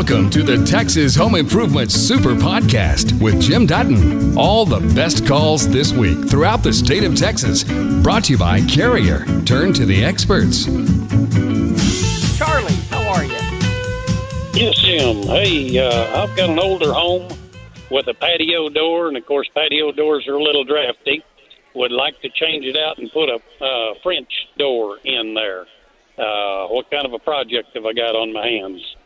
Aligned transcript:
Welcome 0.00 0.30
to 0.30 0.42
the 0.42 0.64
Texas 0.64 1.14
Home 1.14 1.34
Improvement 1.34 1.92
Super 1.92 2.30
Podcast 2.30 3.20
with 3.20 3.38
Jim 3.38 3.66
Dutton. 3.66 4.34
All 4.34 4.64
the 4.64 4.80
best 4.94 5.26
calls 5.26 5.68
this 5.68 5.92
week 5.92 6.26
throughout 6.26 6.62
the 6.62 6.72
state 6.72 7.04
of 7.04 7.14
Texas. 7.14 7.64
Brought 8.02 8.24
to 8.24 8.32
you 8.32 8.38
by 8.38 8.62
Carrier. 8.62 9.26
Turn 9.44 9.74
to 9.74 9.84
the 9.84 10.02
experts. 10.02 10.64
Charlie, 12.38 12.72
how 12.88 13.06
are 13.12 13.24
you? 13.24 13.36
Yes, 14.54 14.78
Jim. 14.78 15.22
Hey, 15.24 15.78
uh, 15.78 16.22
I've 16.22 16.34
got 16.34 16.48
an 16.48 16.58
older 16.58 16.94
home 16.94 17.28
with 17.90 18.08
a 18.08 18.14
patio 18.14 18.70
door, 18.70 19.08
and 19.08 19.18
of 19.18 19.26
course, 19.26 19.50
patio 19.54 19.92
doors 19.92 20.26
are 20.26 20.36
a 20.36 20.42
little 20.42 20.64
drafty. 20.64 21.22
Would 21.74 21.92
like 21.92 22.18
to 22.22 22.30
change 22.30 22.64
it 22.64 22.78
out 22.78 22.96
and 22.96 23.12
put 23.12 23.28
a 23.28 23.38
uh, 23.62 23.94
French 24.02 24.32
door 24.56 24.96
in 25.04 25.34
there. 25.34 25.66
Uh, 26.16 26.68
what 26.68 26.90
kind 26.90 27.04
of 27.04 27.12
a 27.12 27.18
project 27.18 27.74
have 27.74 27.84
I 27.84 27.92
got 27.92 28.16
on 28.16 28.32
my 28.32 28.46
hands? 28.46 28.96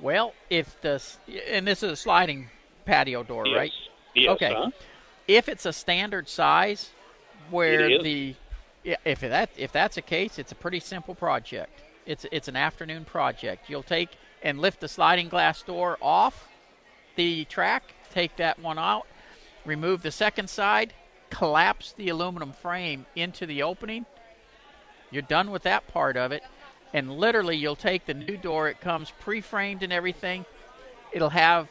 Well, 0.00 0.34
if 0.48 0.80
the 0.80 1.02
and 1.48 1.66
this 1.66 1.82
is 1.82 1.92
a 1.92 1.96
sliding 1.96 2.48
patio 2.84 3.22
door, 3.22 3.46
Yes. 3.46 3.56
right? 3.56 3.72
Yes, 4.14 4.30
Okay. 4.30 4.52
huh? 4.54 4.70
If 5.26 5.48
it's 5.48 5.66
a 5.66 5.72
standard 5.72 6.28
size, 6.28 6.90
where 7.50 8.00
the 8.02 8.34
if 8.84 9.20
that 9.20 9.50
if 9.56 9.72
that's 9.72 9.96
the 9.96 10.02
case, 10.02 10.38
it's 10.38 10.52
a 10.52 10.54
pretty 10.54 10.80
simple 10.80 11.14
project. 11.14 11.80
It's 12.06 12.24
it's 12.30 12.48
an 12.48 12.56
afternoon 12.56 13.04
project. 13.04 13.68
You'll 13.68 13.82
take 13.82 14.10
and 14.42 14.60
lift 14.60 14.80
the 14.80 14.88
sliding 14.88 15.28
glass 15.28 15.62
door 15.62 15.98
off 16.00 16.48
the 17.16 17.44
track, 17.46 17.82
take 18.12 18.36
that 18.36 18.58
one 18.60 18.78
out, 18.78 19.06
remove 19.64 20.02
the 20.02 20.12
second 20.12 20.48
side, 20.48 20.94
collapse 21.30 21.92
the 21.92 22.08
aluminum 22.08 22.52
frame 22.52 23.04
into 23.16 23.44
the 23.46 23.62
opening. 23.62 24.06
You're 25.10 25.22
done 25.22 25.50
with 25.50 25.64
that 25.64 25.88
part 25.88 26.16
of 26.16 26.32
it. 26.32 26.44
And 26.94 27.18
literally, 27.18 27.56
you'll 27.56 27.76
take 27.76 28.06
the 28.06 28.14
new 28.14 28.36
door, 28.36 28.68
it 28.68 28.80
comes 28.80 29.12
pre 29.20 29.40
framed 29.40 29.82
and 29.82 29.92
everything. 29.92 30.44
It'll 31.12 31.28
have 31.30 31.68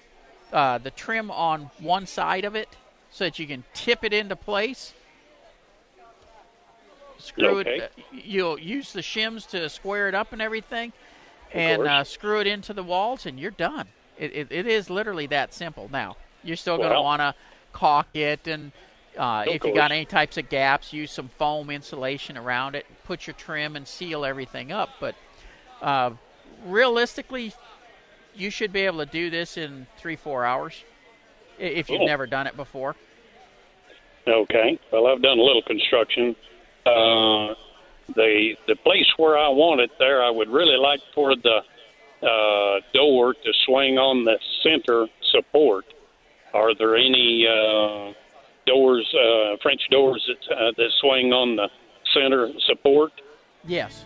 uh, 0.54 0.78
the 0.78 0.92
trim 0.92 1.32
on 1.32 1.70
one 1.80 2.06
side 2.06 2.46
of 2.46 2.56
it 2.56 2.70
so 3.12 3.24
that 3.24 3.40
you 3.40 3.48
can 3.48 3.64
tip 3.74 4.04
it 4.04 4.14
into 4.14 4.36
place. 4.36 4.94
Screw 7.18 7.60
Okay. 7.60 7.78
it. 7.78 7.84
uh, 7.84 8.02
You'll 8.12 8.60
use 8.60 8.94
the 8.94 9.02
shims 9.02 9.48
to 9.50 9.70
square 9.70 10.08
it 10.08 10.14
up 10.16 10.34
and 10.34 10.42
everything, 10.42 10.94
and 11.52 11.82
uh, 11.84 12.04
screw 12.04 12.40
it 12.40 12.48
into 12.48 12.74
the 12.74 12.84
walls, 12.84 13.26
and 13.26 13.40
you're 13.40 13.52
done. 13.52 13.88
It, 14.18 14.36
it, 14.36 14.48
it 14.52 14.68
is 14.68 14.90
literally 14.90 15.28
that 15.28 15.54
simple. 15.54 15.90
Now, 15.92 16.18
you're 16.44 16.56
still 16.56 16.78
going 16.78 16.92
to 16.92 17.02
want 17.02 17.22
to 17.22 17.34
caulk 17.74 18.08
it, 18.14 18.48
and 18.48 18.72
uh, 19.18 19.44
if 19.48 19.64
you 19.64 19.74
got 19.74 19.92
any 19.92 20.06
types 20.06 20.38
of 20.38 20.50
gaps, 20.50 20.94
use 20.94 21.12
some 21.12 21.30
foam 21.38 21.70
insulation 21.70 22.38
around 22.38 22.76
it. 22.76 22.86
Put 23.04 23.28
your 23.28 23.34
trim 23.34 23.76
and 23.76 23.88
seal 23.88 24.24
everything 24.26 24.72
up. 24.72 24.90
But 25.00 25.16
uh, 25.82 26.12
realistically, 26.66 27.54
you 28.36 28.50
should 28.50 28.72
be 28.72 28.82
able 28.82 29.00
to 29.00 29.12
do 29.12 29.30
this 29.30 29.58
in 29.58 29.88
three, 29.98 30.16
four 30.16 30.46
hours 30.46 30.84
if 31.58 31.90
you've 31.90 32.00
Cool. 32.00 32.08
never 32.08 32.28
done 32.28 32.48
it 32.48 32.56
before. 32.56 32.96
Okay. 34.28 34.80
Well, 34.92 35.08
I've 35.08 35.22
done 35.22 35.40
a 35.40 35.44
little 35.44 35.64
construction. 35.64 36.36
Uh, 36.86 37.56
the 38.16 38.56
the 38.68 38.76
place 38.84 39.08
where 39.18 39.38
I 39.38 39.50
want 39.50 39.82
it 39.82 39.92
there, 40.00 40.24
I 40.24 40.30
would 40.30 40.50
really 40.50 40.78
like 40.78 41.02
for 41.14 41.36
the 41.36 41.62
uh, 42.26 42.80
door 42.94 43.34
to 43.34 43.54
swing 43.66 43.98
on 43.98 44.26
the 44.26 44.40
center 44.64 45.08
support. 45.32 45.86
Are 46.54 46.74
there 46.76 46.96
any 46.96 47.46
uh, 47.46 48.14
doors, 48.68 49.08
uh, 49.16 49.58
French 49.64 49.82
doors 49.90 50.24
that 50.28 50.56
uh, 50.56 50.72
that 50.78 50.90
swing 51.02 51.34
on 51.34 51.56
the 51.56 51.70
center 52.14 52.52
support? 52.68 53.12
Yes. 53.66 54.06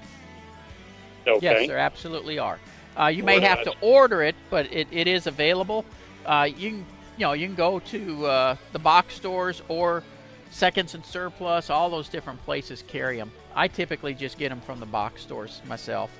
Okay. 1.27 1.39
Yes, 1.41 1.67
there 1.67 1.77
absolutely 1.77 2.39
are. 2.39 2.59
Uh, 2.99 3.07
you 3.07 3.23
may 3.23 3.39
have 3.39 3.63
to 3.63 3.73
order 3.81 4.21
it, 4.21 4.35
but 4.49 4.71
it, 4.71 4.87
it 4.91 5.07
is 5.07 5.27
available. 5.27 5.85
Uh, 6.25 6.47
you 6.49 6.69
can 6.69 6.85
you 7.17 7.25
know 7.25 7.33
you 7.33 7.47
can 7.47 7.55
go 7.55 7.79
to 7.79 8.25
uh, 8.25 8.55
the 8.71 8.79
box 8.79 9.15
stores 9.15 9.61
or 9.67 10.03
Seconds 10.51 10.95
and 10.95 11.05
Surplus. 11.05 11.69
All 11.69 11.89
those 11.89 12.09
different 12.09 12.43
places 12.45 12.83
carry 12.87 13.17
them. 13.17 13.31
I 13.55 13.67
typically 13.67 14.13
just 14.13 14.37
get 14.37 14.49
them 14.49 14.61
from 14.61 14.79
the 14.79 14.85
box 14.85 15.21
stores 15.21 15.61
myself. 15.67 16.11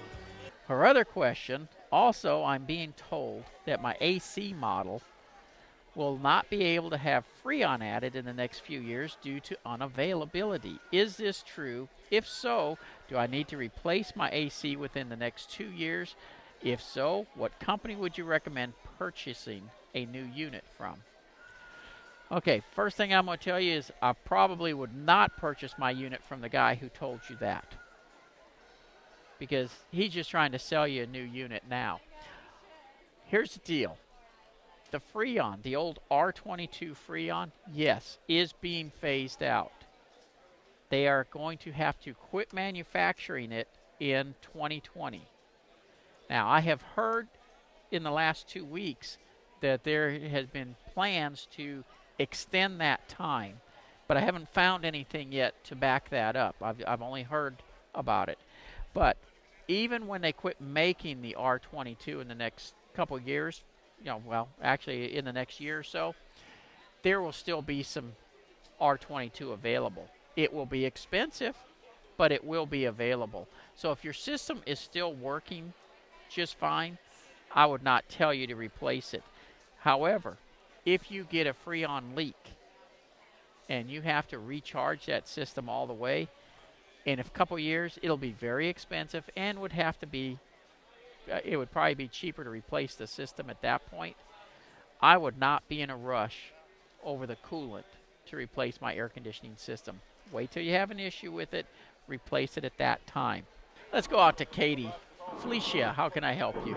Her 0.68 0.86
other 0.86 1.04
question. 1.04 1.68
Also, 1.92 2.44
I'm 2.44 2.64
being 2.64 2.94
told 3.10 3.44
that 3.66 3.82
my 3.82 3.98
AC 4.00 4.54
model 4.58 5.02
will 5.96 6.18
not 6.18 6.50
be 6.50 6.64
able 6.64 6.90
to 6.90 6.98
have 6.98 7.26
Freon 7.44 7.84
added 7.84 8.16
in 8.16 8.26
the 8.26 8.34
next 8.34 8.60
few 8.62 8.80
years 8.80 9.18
due 9.22 9.40
to 9.42 9.58
unavailability. 9.66 10.80
Is 10.92 11.18
this 11.18 11.44
true? 11.44 11.90
If 12.10 12.28
so, 12.28 12.78
do 13.10 13.18
I 13.18 13.28
need 13.28 13.48
to 13.50 13.58
replace 13.58 14.14
my 14.16 14.30
AC 14.32 14.76
within 14.76 15.10
the 15.10 15.16
next 15.16 15.52
two 15.52 15.70
years? 15.70 16.16
If 16.64 16.82
so, 16.82 17.26
what 17.36 17.60
company 17.60 17.96
would 17.96 18.18
you 18.18 18.24
recommend 18.24 18.74
purchasing 18.98 19.70
a 19.94 20.06
new 20.06 20.24
unit 20.24 20.64
from? 20.78 20.98
Okay, 22.32 22.62
first 22.74 22.96
thing 22.96 23.14
I'm 23.14 23.26
going 23.26 23.38
to 23.38 23.44
tell 23.44 23.60
you 23.60 23.74
is 23.74 23.92
I 24.02 24.14
probably 24.14 24.74
would 24.74 24.96
not 24.96 25.36
purchase 25.36 25.74
my 25.78 25.92
unit 25.92 26.22
from 26.24 26.40
the 26.40 26.48
guy 26.48 26.76
who 26.76 26.88
told 26.88 27.20
you 27.30 27.36
that. 27.42 27.76
Because 29.38 29.72
he's 29.92 30.14
just 30.14 30.30
trying 30.30 30.54
to 30.54 30.60
sell 30.60 30.88
you 30.88 31.04
a 31.04 31.08
new 31.08 31.24
unit 31.24 31.64
now. 31.70 32.00
Here's 33.26 33.54
the 33.54 33.60
deal 33.60 33.98
the 34.92 35.02
Freon, 35.14 35.62
the 35.64 35.76
old 35.76 36.00
R22 36.12 36.96
Freon, 37.08 37.52
yes, 37.74 38.18
is 38.28 38.54
being 38.54 38.92
phased 39.02 39.42
out. 39.42 39.72
They 40.90 41.08
are 41.08 41.26
going 41.32 41.58
to 41.60 41.72
have 41.72 42.00
to 42.02 42.14
quit 42.14 42.54
manufacturing 42.54 43.52
it 43.52 43.70
in 44.00 44.36
2020. 44.42 45.22
Now, 46.30 46.50
I 46.50 46.60
have 46.60 46.82
heard 46.82 47.28
in 47.92 48.04
the 48.04 48.12
last 48.12 48.48
two 48.48 48.66
weeks 48.66 49.18
that 49.62 49.84
there 49.84 50.12
has 50.12 50.48
been 50.48 50.76
plans 50.94 51.48
to 51.56 51.84
extend 52.20 52.82
that 52.82 53.08
time, 53.08 53.62
but 54.08 54.18
I 54.18 54.22
haven't 54.22 54.54
found 54.54 54.84
anything 54.84 55.32
yet 55.32 55.54
to 55.66 55.76
back 55.76 56.10
that 56.10 56.36
up. 56.36 56.56
I've, 56.62 56.84
I've 56.86 57.02
only 57.02 57.24
heard 57.24 57.56
about 57.96 58.28
it. 58.28 58.38
But 58.94 59.18
even 59.68 60.08
when 60.08 60.22
they 60.22 60.34
quit 60.34 60.60
making 60.60 61.22
the 61.22 61.36
R22 61.40 62.22
in 62.22 62.28
the 62.28 62.36
next 62.36 62.74
couple 62.94 63.20
years, 63.20 63.64
you 64.04 64.10
know, 64.10 64.22
well, 64.26 64.50
actually 64.62 65.16
in 65.16 65.26
the 65.26 65.34
next 65.34 65.60
year 65.60 65.80
or 65.80 65.84
so, 65.84 66.16
there 67.04 67.22
will 67.22 67.32
still 67.32 67.62
be 67.62 67.84
some 67.84 68.14
R22 68.82 69.54
available. 69.54 70.08
It 70.36 70.52
will 70.52 70.66
be 70.66 70.86
expensive, 70.86 71.56
but 72.18 72.32
it 72.32 72.44
will 72.44 72.66
be 72.66 72.86
available. 72.86 73.48
So 73.76 73.92
if 73.92 74.04
your 74.04 74.14
system 74.14 74.62
is 74.66 74.80
still 74.80 75.14
working 75.14 75.74
just 76.30 76.58
fine, 76.58 76.98
I 77.54 77.66
would 77.66 77.84
not 77.84 78.08
tell 78.10 78.34
you 78.34 78.48
to 78.48 78.56
replace 78.56 79.14
it. 79.14 79.24
However, 79.80 80.38
if 80.86 81.12
you 81.12 81.26
get 81.26 81.48
a 81.48 81.54
Freon 81.54 82.16
leak 82.16 82.36
and 83.70 83.90
you 83.90 84.02
have 84.02 84.28
to 84.30 84.40
recharge 84.40 85.06
that 85.06 85.28
system 85.28 85.70
all 85.70 85.86
the 85.86 85.94
way, 85.94 86.28
in 87.06 87.20
a 87.20 87.24
couple 87.24 87.58
years, 87.58 87.98
it'll 88.02 88.18
be 88.18 88.32
very 88.32 88.68
expensive 88.68 89.30
and 89.36 89.60
would 89.60 89.72
have 89.72 90.00
to 90.00 90.08
be 90.08 90.40
it 91.46 91.58
would 91.58 91.72
probably 91.72 91.96
be 91.96 92.08
cheaper 92.08 92.44
to 92.44 92.50
replace 92.50 92.96
the 92.96 93.08
system 93.08 93.50
at 93.50 93.62
that 93.62 93.86
point. 93.90 94.16
I 95.02 95.18
would 95.18 95.40
not 95.40 95.68
be 95.68 95.82
in 95.82 95.90
a 95.90 95.98
rush 95.98 96.52
over 97.04 97.26
the 97.26 97.38
coolant 97.38 97.84
to 98.28 98.36
replace 98.36 98.80
my 98.82 98.96
air 98.96 99.10
conditioning 99.10 99.56
system. 99.58 100.00
Wait 100.32 100.52
till 100.52 100.64
you 100.64 100.74
have 100.74 100.92
an 100.92 101.00
issue 101.00 101.32
with 101.32 101.54
it, 101.54 101.66
replace 102.08 102.58
it 102.58 102.66
at 102.66 102.78
that 102.78 103.06
time. 103.08 103.46
Let's 103.92 104.08
go 104.08 104.20
out 104.20 104.38
to 104.38 104.46
Katy. 104.46 104.92
Felicia, 105.40 105.94
how 105.94 106.10
can 106.10 106.24
I 106.24 106.34
help 106.34 106.56
you? 106.66 106.76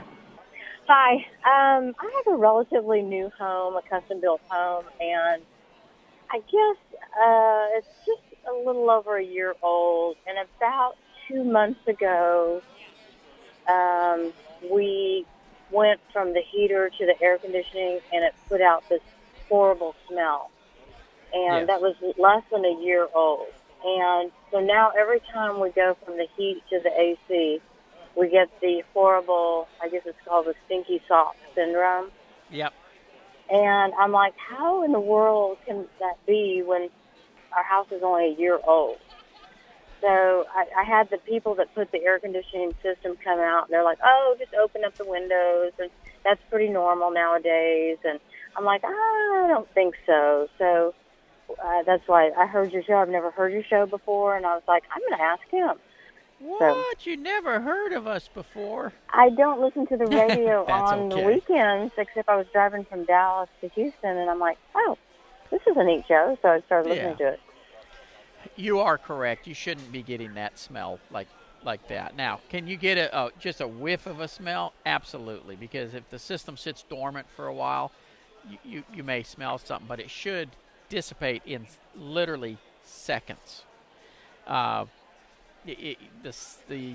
Hi. 0.89 1.15
Um, 1.15 1.95
I 1.99 2.23
have 2.25 2.35
a 2.35 2.37
relatively 2.37 3.03
new 3.03 3.31
home, 3.39 3.77
a 3.77 3.83
custom 3.83 4.21
built 4.21 4.41
home, 4.49 4.85
and 5.01 5.43
I 6.31 6.39
guess 6.39 7.01
uh, 7.01 7.79
it's 7.79 7.89
just 8.07 8.21
a 8.51 8.67
little 8.67 8.91
over 8.91 9.17
a 9.17 9.25
year 9.25 9.55
old. 9.63 10.17
And 10.27 10.39
about 10.39 10.95
two 11.29 11.45
months 11.45 11.81
ago, 11.87 12.61
um, 13.69 14.33
we 14.71 15.25
went 15.71 16.01
from 16.13 16.33
the 16.33 16.43
heater 16.53 16.91
to 16.99 17.07
the 17.07 17.15
air 17.25 17.39
conditioning, 17.39 18.01
and 18.13 18.25
it 18.25 18.35
put 18.49 18.61
out 18.61 18.89
this 18.89 19.01
horrible 19.49 19.95
smell. 20.09 20.51
And 21.33 21.61
Yes. 21.61 21.67
that 21.67 21.81
was 21.81 21.97
less 22.17 22.43
than 22.53 22.65
a 22.65 22.81
year 22.83 23.09
old. 23.15 23.49
And 23.85 24.31
so 24.51 24.61
now 24.61 24.91
every 24.99 25.21
time 25.33 25.61
we 25.61 25.71
go 25.71 25.97
from 26.05 26.17
the 26.17 26.27
heat 26.37 26.63
to 26.71 26.81
the 26.81 26.91
AC, 26.91 27.61
we 28.17 28.29
get 28.31 28.49
the 28.61 28.83
horrible, 28.95 29.69
I 29.83 29.89
guess 29.89 30.03
it's 30.07 30.17
called 30.27 30.47
the 30.47 30.55
stinky 30.67 31.03
sock 31.09 31.37
syndrome. 31.55 32.11
Yep. 32.51 32.73
And 33.51 33.93
I'm 33.95 34.13
like, 34.13 34.35
how 34.37 34.85
in 34.85 34.93
the 34.93 35.01
world 35.01 35.59
can 35.67 35.87
that 36.01 36.17
be 36.27 36.63
when 36.65 36.89
our 37.55 37.63
house 37.63 37.87
is 37.91 38.03
only 38.03 38.27
a 38.27 38.41
year 38.41 38.59
old? 38.67 38.99
So 40.01 40.45
I, 40.55 40.65
I 40.81 40.85
had 40.85 41.09
the 41.11 41.19
people 41.19 41.55
that 41.57 41.75
put 41.75 41.91
the 41.93 42.03
air 42.05 42.19
conditioning 42.19 42.75
system 42.83 43.17
come 43.23 43.39
out, 43.39 43.65
and 43.67 43.73
they're 43.73 43.85
like, 43.85 43.99
oh, 44.05 44.37
just 44.39 44.53
open 44.55 44.83
up 44.85 44.97
the 44.99 45.05
windows, 45.05 45.73
and 45.79 45.91
that's 46.25 46.41
pretty 46.51 46.69
normal 46.69 47.11
nowadays. 47.11 47.99
And 48.05 48.19
I'm 48.57 48.65
like, 48.65 48.83
I 48.85 49.47
don't 49.49 49.69
think 49.75 49.95
so. 50.07 50.49
So 50.59 50.95
uh, 51.51 51.83
that's 51.87 52.03
why 52.07 52.31
I 52.37 52.47
heard 52.47 52.73
your 52.73 52.83
show. 52.83 52.95
I've 52.95 53.09
never 53.09 53.31
heard 53.31 53.53
your 53.53 53.65
show 53.65 53.87
before, 53.87 54.37
and 54.37 54.45
I 54.47 54.55
was 54.55 54.63
like, 54.69 54.83
I'm 54.95 55.01
going 55.09 55.19
to 55.19 55.25
ask 55.25 55.43
him. 55.51 55.81
What? 56.41 57.07
You 57.07 57.17
never 57.17 57.61
heard 57.61 57.93
of 57.93 58.07
us 58.07 58.29
before? 58.29 58.93
I 59.13 59.31
don't 59.31 59.61
listen 59.61 59.87
to 59.87 59.97
the 59.97 60.07
radio 60.09 60.65
on 60.67 61.09
the 61.09 61.19
weekends, 61.19 61.93
except 61.97 62.29
I 62.29 62.37
was 62.37 62.47
driving 62.53 62.85
from 62.85 63.05
Dallas 63.05 63.49
to 63.61 63.69
Houston, 63.71 64.17
and 64.17 64.29
I'm 64.29 64.41
like, 64.41 64.59
oh, 64.75 64.99
this 65.51 65.61
is 65.67 65.77
a 65.77 65.85
neat 65.85 66.05
show. 66.09 66.37
So 66.43 66.49
I 66.49 66.61
started 66.67 66.91
listening 66.91 67.17
Yeah. 67.21 67.27
to 67.29 67.33
it. 67.35 67.41
You 68.57 68.81
are 68.81 68.99
correct. 68.99 69.47
You 69.47 69.55
shouldn't 69.55 69.91
be 69.91 70.03
getting 70.03 70.35
that 70.35 70.59
smell 70.59 70.99
like 71.11 71.29
like 71.65 71.89
that. 71.89 72.15
Now, 72.15 72.41
can 72.51 72.67
you 72.67 72.77
get 72.77 72.99
a, 72.99 73.19
a 73.19 73.31
just 73.41 73.61
a 73.61 73.67
whiff 73.67 74.07
of 74.07 74.21
a 74.21 74.29
smell? 74.29 74.75
Absolutely, 74.85 75.57
because 75.57 75.95
if 75.95 76.09
the 76.11 76.19
system 76.19 76.57
sits 76.57 76.83
dormant 76.83 77.27
for 77.35 77.47
a 77.47 77.55
while, 77.55 77.91
you, 78.49 78.59
you, 78.65 78.85
you 78.95 79.03
may 79.03 79.23
smell 79.23 79.59
something, 79.59 79.87
but 79.89 79.99
it 79.99 80.11
should 80.11 80.51
dissipate 80.89 81.43
in 81.47 81.67
literally 81.97 82.59
seconds. 82.85 83.63
Uh, 84.47 84.85
it, 85.67 85.79
it, 85.81 85.99
the 86.23 86.37
the 86.69 86.95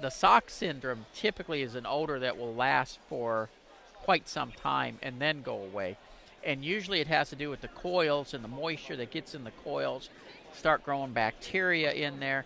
the 0.00 0.10
sock 0.10 0.48
syndrome 0.50 1.04
typically 1.14 1.62
is 1.62 1.74
an 1.74 1.84
odor 1.86 2.18
that 2.18 2.38
will 2.38 2.54
last 2.54 2.98
for 3.08 3.50
quite 3.94 4.28
some 4.28 4.52
time 4.52 4.98
and 5.02 5.20
then 5.20 5.42
go 5.42 5.56
away. 5.56 5.96
And 6.44 6.64
usually 6.64 7.00
it 7.00 7.08
has 7.08 7.30
to 7.30 7.36
do 7.36 7.50
with 7.50 7.60
the 7.60 7.68
coils 7.68 8.34
and 8.34 8.42
the 8.42 8.48
moisture 8.48 8.96
that 8.96 9.10
gets 9.10 9.34
in 9.34 9.44
the 9.44 9.50
coils, 9.64 10.08
start 10.52 10.84
growing 10.84 11.12
bacteria 11.12 11.92
in 11.92 12.20
there. 12.20 12.44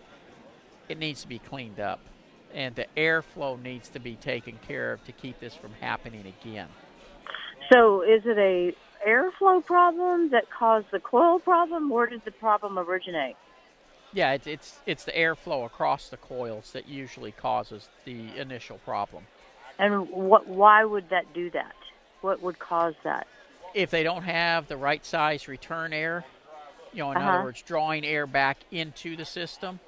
It 0.89 0.97
needs 0.97 1.21
to 1.21 1.27
be 1.27 1.39
cleaned 1.39 1.79
up. 1.79 1.99
And 2.53 2.75
the 2.75 2.85
airflow 2.97 3.61
needs 3.61 3.89
to 3.89 3.99
be 3.99 4.15
taken 4.15 4.59
care 4.67 4.93
of 4.93 5.03
to 5.05 5.11
keep 5.11 5.39
this 5.39 5.55
from 5.55 5.71
happening 5.79 6.33
again. 6.41 6.67
So 7.71 8.01
is 8.01 8.23
it 8.25 8.37
a 8.37 8.75
airflow 9.07 9.65
problem 9.65 10.29
that 10.29 10.49
caused 10.51 10.87
the 10.91 10.99
coil 10.99 11.39
problem? 11.39 11.89
Where 11.89 12.07
did 12.07 12.23
the 12.25 12.31
problem 12.31 12.77
originate? 12.77 13.35
Yeah, 14.13 14.33
it's 14.33 14.45
it's 14.45 14.79
it's 14.85 15.03
the 15.05 15.11
airflow 15.11 15.65
across 15.65 16.09
the 16.09 16.17
coils 16.17 16.71
that 16.73 16.87
usually 16.87 17.31
causes 17.31 17.89
the 18.05 18.37
initial 18.37 18.77
problem. 18.79 19.23
And 19.79 20.07
what? 20.09 20.47
Why 20.47 20.85
would 20.85 21.09
that 21.09 21.33
do 21.33 21.49
that? 21.51 21.75
What 22.21 22.41
would 22.43 22.59
cause 22.59 22.93
that? 23.03 23.27
If 23.73 23.89
they 23.89 24.03
don't 24.03 24.23
have 24.23 24.67
the 24.67 24.77
right 24.77 25.05
size 25.05 25.47
return 25.47 25.93
air, 25.93 26.23
you 26.91 26.99
know, 27.03 27.11
in 27.11 27.17
Uh-huh. 27.17 27.29
other 27.29 27.43
words, 27.43 27.61
drawing 27.61 28.05
air 28.05 28.27
back 28.27 28.57
into 28.71 29.15
the 29.15 29.25
system, 29.25 29.79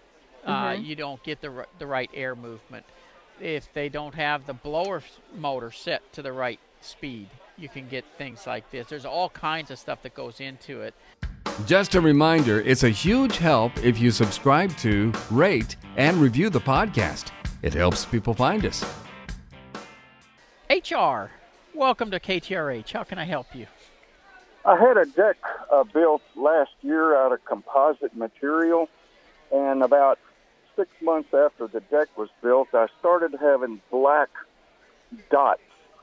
uh, 0.46 0.70
Mhm. 0.72 0.86
you 0.86 0.96
don't 0.96 1.22
get 1.24 1.42
the 1.42 1.52
r- 1.52 1.68
the 1.80 1.86
right 1.88 2.10
air 2.14 2.36
movement. 2.36 2.86
If 3.40 3.72
they 3.74 3.90
don't 3.90 4.16
have 4.16 4.46
the 4.46 4.54
blower 4.54 5.04
motor 5.36 5.72
set 5.72 6.12
to 6.14 6.22
the 6.22 6.32
right 6.32 6.60
speed, 6.82 7.30
you 7.58 7.68
can 7.70 7.88
get 7.88 8.06
things 8.18 8.48
like 8.48 8.70
this. 8.72 8.88
There's 8.88 9.06
all 9.06 9.30
kinds 9.30 9.72
of 9.72 9.78
stuff 9.80 10.02
that 10.04 10.14
goes 10.14 10.40
into 10.40 10.82
it. 10.82 10.94
Just 11.66 11.96
a 11.96 12.02
reminder 12.02 12.60
it's 12.62 12.84
a 12.84 12.90
huge 12.90 13.38
help 13.38 13.78
if 13.78 13.98
you 14.00 14.12
subscribe 14.12 14.76
to, 14.78 15.14
rate, 15.32 15.76
and 15.96 16.18
review 16.18 16.50
the 16.50 16.60
podcast. 16.60 17.32
It 17.62 17.74
helps 17.74 18.06
people 18.06 18.34
find 18.34 18.66
us. 18.66 18.84
HR, 20.70 21.32
welcome 21.74 22.12
to 22.12 22.20
KTRH. 22.20 22.92
How 22.92 23.04
can 23.04 23.18
I 23.20 23.26
help 23.26 23.56
you? 23.56 23.68
I 24.66 24.78
had 24.78 24.98
a 24.98 25.06
deck 25.06 25.38
uh, 25.72 25.84
built 25.84 26.24
last 26.36 26.72
year 26.82 27.16
out 27.16 27.32
of 27.32 27.46
composite 27.46 28.16
material, 28.16 28.90
and 29.52 29.84
about 29.84 30.18
six 30.76 30.90
months 31.02 31.34
after 31.34 31.68
the 31.68 31.82
deck 31.82 32.08
was 32.18 32.30
built, 32.42 32.70
I 32.74 32.88
started 33.00 33.36
having 33.40 33.80
black 33.92 34.30
dots 35.30 35.62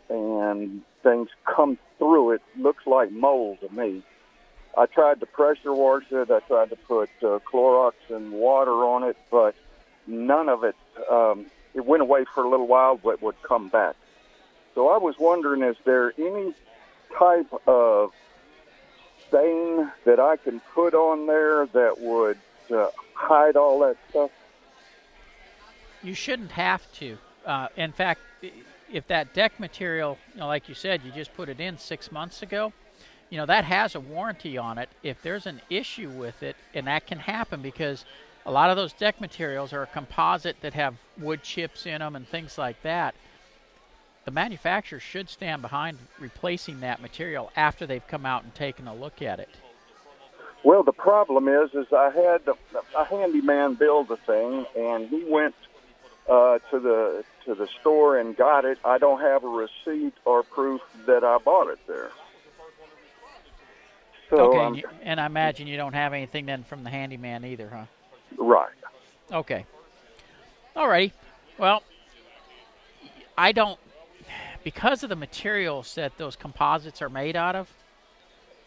and 0.08 0.82
things 1.02 1.28
come 1.44 1.76
through 1.98 2.32
it. 2.32 2.42
Looks 2.56 2.86
like 2.86 3.10
mold 3.10 3.58
to 3.60 3.68
me. 3.74 4.02
I 4.78 4.86
tried 4.86 5.20
to 5.20 5.26
pressure 5.26 5.72
wash 5.72 6.04
it. 6.12 6.30
I 6.30 6.38
tried 6.40 6.70
to 6.70 6.76
put 6.76 7.10
uh, 7.20 7.40
Clorox 7.40 7.94
and 8.10 8.32
water 8.32 8.84
on 8.84 9.02
it, 9.02 9.16
but 9.30 9.56
none 10.06 10.48
of 10.48 10.62
it. 10.62 10.76
Um, 11.10 11.46
it 11.74 11.84
went 11.84 12.02
away 12.02 12.24
for 12.32 12.44
a 12.44 12.48
little 12.48 12.68
while, 12.68 12.96
but 12.96 13.20
would 13.22 13.42
come 13.42 13.68
back. 13.68 13.96
So 14.74 14.88
I 14.88 14.98
was 14.98 15.16
wondering, 15.18 15.62
is 15.62 15.76
there 15.84 16.12
any 16.16 16.54
type 17.18 17.52
of 17.66 18.12
stain 19.32 19.90
that 20.04 20.20
I 20.20 20.36
can 20.36 20.60
put 20.74 20.94
on 20.94 21.26
there 21.26 21.66
that 21.66 21.98
would 21.98 22.38
uh, 22.70 22.88
hide 23.14 23.56
all 23.56 23.80
that 23.80 23.96
stuff? 24.10 24.30
You 26.02 26.14
shouldn't 26.14 26.52
have 26.52 26.90
to. 26.94 27.16
Uh, 27.46 27.68
in 27.76 27.92
fact, 27.92 28.20
if 28.92 29.06
that 29.08 29.32
deck 29.32 29.58
material, 29.58 30.18
you 30.34 30.40
know, 30.40 30.46
like 30.46 30.68
you 30.68 30.74
said, 30.74 31.02
you 31.04 31.10
just 31.12 31.34
put 31.34 31.48
it 31.48 31.60
in 31.60 31.78
six 31.78 32.12
months 32.12 32.42
ago, 32.42 32.72
you 33.30 33.38
know, 33.38 33.46
that 33.46 33.64
has 33.64 33.94
a 33.94 34.00
warranty 34.00 34.58
on 34.58 34.76
it. 34.76 34.90
If 35.02 35.22
there's 35.22 35.46
an 35.46 35.62
issue 35.70 36.10
with 36.10 36.42
it, 36.42 36.56
and 36.74 36.86
that 36.86 37.06
can 37.06 37.18
happen 37.18 37.62
because 37.62 38.04
a 38.44 38.52
lot 38.52 38.70
of 38.70 38.76
those 38.76 38.92
deck 38.92 39.20
materials 39.20 39.72
are 39.72 39.82
a 39.82 39.86
composite 39.86 40.56
that 40.60 40.74
have 40.74 40.96
wood 41.18 41.42
chips 41.42 41.86
in 41.86 42.00
them 42.00 42.14
and 42.14 42.28
things 42.28 42.58
like 42.58 42.82
that, 42.82 43.14
the 44.24 44.30
manufacturer 44.30 45.00
should 45.00 45.28
stand 45.28 45.62
behind 45.62 45.98
replacing 46.18 46.80
that 46.80 47.00
material 47.00 47.50
after 47.56 47.86
they've 47.86 48.06
come 48.06 48.24
out 48.24 48.44
and 48.44 48.54
taken 48.54 48.86
a 48.86 48.94
look 48.94 49.20
at 49.20 49.40
it. 49.40 49.48
Well, 50.64 50.84
the 50.84 50.92
problem 50.92 51.48
is, 51.48 51.74
is 51.74 51.92
I 51.92 52.10
had 52.10 52.42
a, 52.46 52.54
a 52.96 53.04
handyman 53.04 53.74
build 53.74 54.08
the 54.08 54.16
thing, 54.16 54.64
and 54.76 55.08
he 55.08 55.24
went 55.26 55.56
uh, 56.28 56.58
to 56.70 56.78
the 56.78 57.24
to 57.46 57.54
the 57.56 57.66
store 57.80 58.16
and 58.18 58.36
got 58.36 58.64
it. 58.64 58.78
I 58.84 58.98
don't 58.98 59.20
have 59.20 59.42
a 59.42 59.48
receipt 59.48 60.14
or 60.24 60.44
proof 60.44 60.80
that 61.06 61.24
I 61.24 61.38
bought 61.38 61.68
it 61.68 61.80
there. 61.88 62.10
So 64.30 64.36
okay, 64.52 64.58
I'm- 64.58 64.66
and, 64.68 64.76
you, 64.76 64.88
and 65.02 65.20
I 65.20 65.26
imagine 65.26 65.66
you 65.66 65.76
don't 65.76 65.94
have 65.94 66.12
anything 66.12 66.46
then 66.46 66.62
from 66.62 66.84
the 66.84 66.90
handyman 66.90 67.44
either, 67.44 67.68
huh? 67.68 67.84
right. 68.38 68.70
Okay. 69.32 69.66
Alrighty. 70.76 71.10
Well, 71.58 71.82
I 73.36 73.50
don't 73.52 73.78
because 74.64 75.02
of 75.02 75.08
the 75.08 75.16
materials 75.16 75.94
that 75.94 76.16
those 76.18 76.36
composites 76.36 77.02
are 77.02 77.08
made 77.08 77.36
out 77.36 77.56
of. 77.56 77.68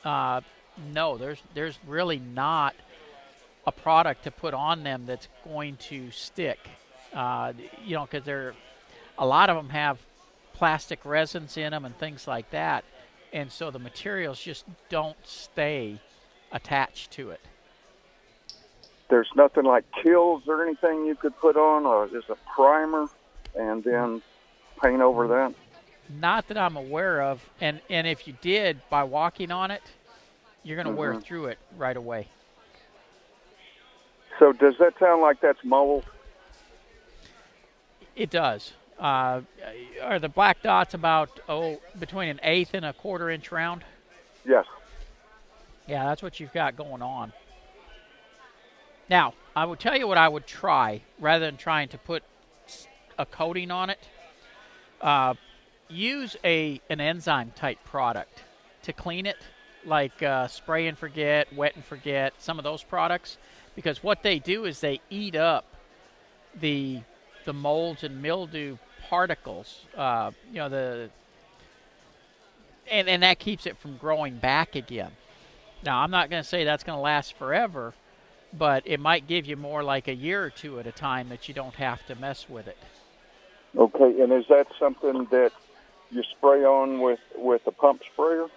Uh, 0.03 0.42
no, 0.94 1.18
there's 1.18 1.42
there's 1.53 1.80
really 1.88 2.19
not 2.19 2.75
a 3.65 3.71
product 3.71 4.24
to 4.24 4.31
put 4.31 4.53
on 4.53 4.83
them 4.83 5.06
that's 5.06 5.27
going 5.44 5.77
to 5.77 6.12
stick. 6.12 6.59
Uh, 7.13 7.53
you 7.83 7.95
know, 7.95 8.06
because 8.06 8.24
they're 8.24 8.53
a 9.18 9.25
lot 9.25 9.50
of 9.50 9.56
them 9.56 9.69
have 9.69 10.00
plastic 10.53 11.03
resins 11.06 11.57
in 11.57 11.71
them 11.71 11.86
and 11.86 11.98
things 11.98 12.27
like 12.27 12.50
that, 12.51 12.83
and 13.33 13.51
so 13.51 13.71
the 13.71 13.80
materials 13.80 14.39
just 14.39 14.65
don't 14.89 15.18
stay 15.24 16.00
attached 16.51 17.12
to 17.12 17.31
it. 17.31 17.41
There's 19.09 19.30
nothing 19.36 19.65
like 19.65 19.86
Kilz 20.03 20.48
or 20.48 20.65
anything 20.65 21.06
you 21.06 21.15
could 21.15 21.38
put 21.38 21.56
on, 21.56 21.86
or 21.86 22.07
just 22.07 22.30
a 22.30 22.38
primer, 22.53 23.07
and 23.56 23.83
then 23.83 24.21
paint 24.81 25.01
over 25.01 25.27
that. 25.27 25.53
Not 26.09 26.47
that 26.50 26.57
I'm 26.57 26.75
aware 26.75 27.21
of, 27.21 27.47
and 27.59 27.81
and 27.89 28.05
if 28.05 28.27
you 28.27 28.33
did 28.41 28.81
by 28.89 29.03
walking 29.03 29.51
on 29.51 29.71
it, 29.71 29.81
you're 30.63 30.75
going 30.75 30.93
to 30.93 31.00
wear 31.00 31.13
Mhm. 31.13 31.24
through 31.24 31.45
it 31.47 31.57
right 31.77 31.97
away. 31.97 32.27
So 34.38 34.51
does 34.51 34.77
that 34.79 34.97
sound 35.00 35.21
like 35.21 35.39
that's 35.39 35.63
mold? 35.63 36.05
It 38.15 38.29
does. 38.29 38.74
Uh, 39.00 39.41
are 40.01 40.19
the 40.19 40.29
black 40.29 40.62
dots 40.62 40.93
about 40.93 41.39
oh 41.50 41.81
between 42.00 42.29
an 42.29 42.39
eighth 42.43 42.74
and 42.74 42.85
a 42.85 42.93
quarter 42.93 43.29
inch 43.29 43.51
round? 43.51 43.83
Yes. 44.45 44.65
Yeah, 45.88 46.05
that's 46.05 46.21
what 46.24 46.39
you've 46.39 46.53
got 46.53 46.75
going 46.75 47.01
on. 47.01 47.33
Now, 49.09 49.33
I 49.55 49.65
will 49.65 49.75
tell 49.75 49.97
you 49.97 50.07
what 50.07 50.17
I 50.17 50.27
would 50.27 50.47
try 50.47 51.01
rather 51.19 51.45
than 51.45 51.57
trying 51.57 51.89
to 51.89 51.97
put 51.97 52.24
a 53.17 53.25
coating 53.25 53.69
on 53.71 53.89
it. 53.89 54.00
Uh, 55.01 55.35
use 55.88 56.36
a 56.44 56.82
an 56.89 57.00
enzyme 57.00 57.51
type 57.56 57.84
product 57.84 58.44
to 58.84 58.94
clean 58.94 59.25
it, 59.25 59.38
like 59.86 60.22
uh, 60.24 60.48
spray 60.48 60.88
and 60.88 60.98
forget, 60.98 61.51
wet 61.54 61.75
and 61.75 61.86
forget, 61.86 62.34
some 62.39 62.58
of 62.58 62.63
those 62.63 62.84
products, 62.84 63.38
because 63.75 64.04
what 64.04 64.24
they 64.24 64.39
do 64.39 64.65
is 64.65 64.80
they 64.80 65.01
eat 65.10 65.36
up 65.36 65.65
the 66.60 67.01
the 67.46 67.54
molds 67.54 68.04
and 68.04 68.22
mildew 68.22 68.77
particles. 69.10 69.86
Uh, 69.96 70.32
you 70.50 70.58
know 70.58 70.70
the 70.70 71.10
and 72.89 73.08
and 73.08 73.24
that 73.24 73.39
keeps 73.39 73.65
it 73.65 73.77
from 73.77 73.98
growing 73.98 74.38
back 74.38 74.75
again. 74.75 75.12
Now, 75.84 76.00
I'm 76.00 76.12
not 76.12 76.30
going 76.30 76.42
to 76.42 76.48
say 76.48 76.63
that's 76.63 76.84
going 76.84 76.98
to 76.98 77.01
last 77.01 77.38
forever, 77.38 77.94
but 78.58 78.84
it 78.86 79.00
might 79.00 79.27
give 79.27 79.46
you 79.46 79.56
more 79.56 79.84
like 79.84 80.08
a 80.08 80.15
year 80.15 80.44
or 80.44 80.50
two 80.50 80.80
at 80.80 80.88
a 80.88 80.92
time 80.92 81.30
that 81.30 81.48
you 81.48 81.54
don't 81.54 81.75
have 81.75 82.06
to 82.08 82.15
mess 82.15 82.50
with 82.50 82.68
it. 82.68 82.77
Okay, 83.77 84.22
and 84.22 84.32
is 84.32 84.46
that 84.50 84.68
something 84.80 85.27
that 85.32 85.51
you 86.12 86.24
spray 86.38 86.63
on 86.63 87.01
with 87.01 87.19
with 87.35 87.62
a 87.67 87.71
pump 87.71 88.01
sprayer? 88.13 88.47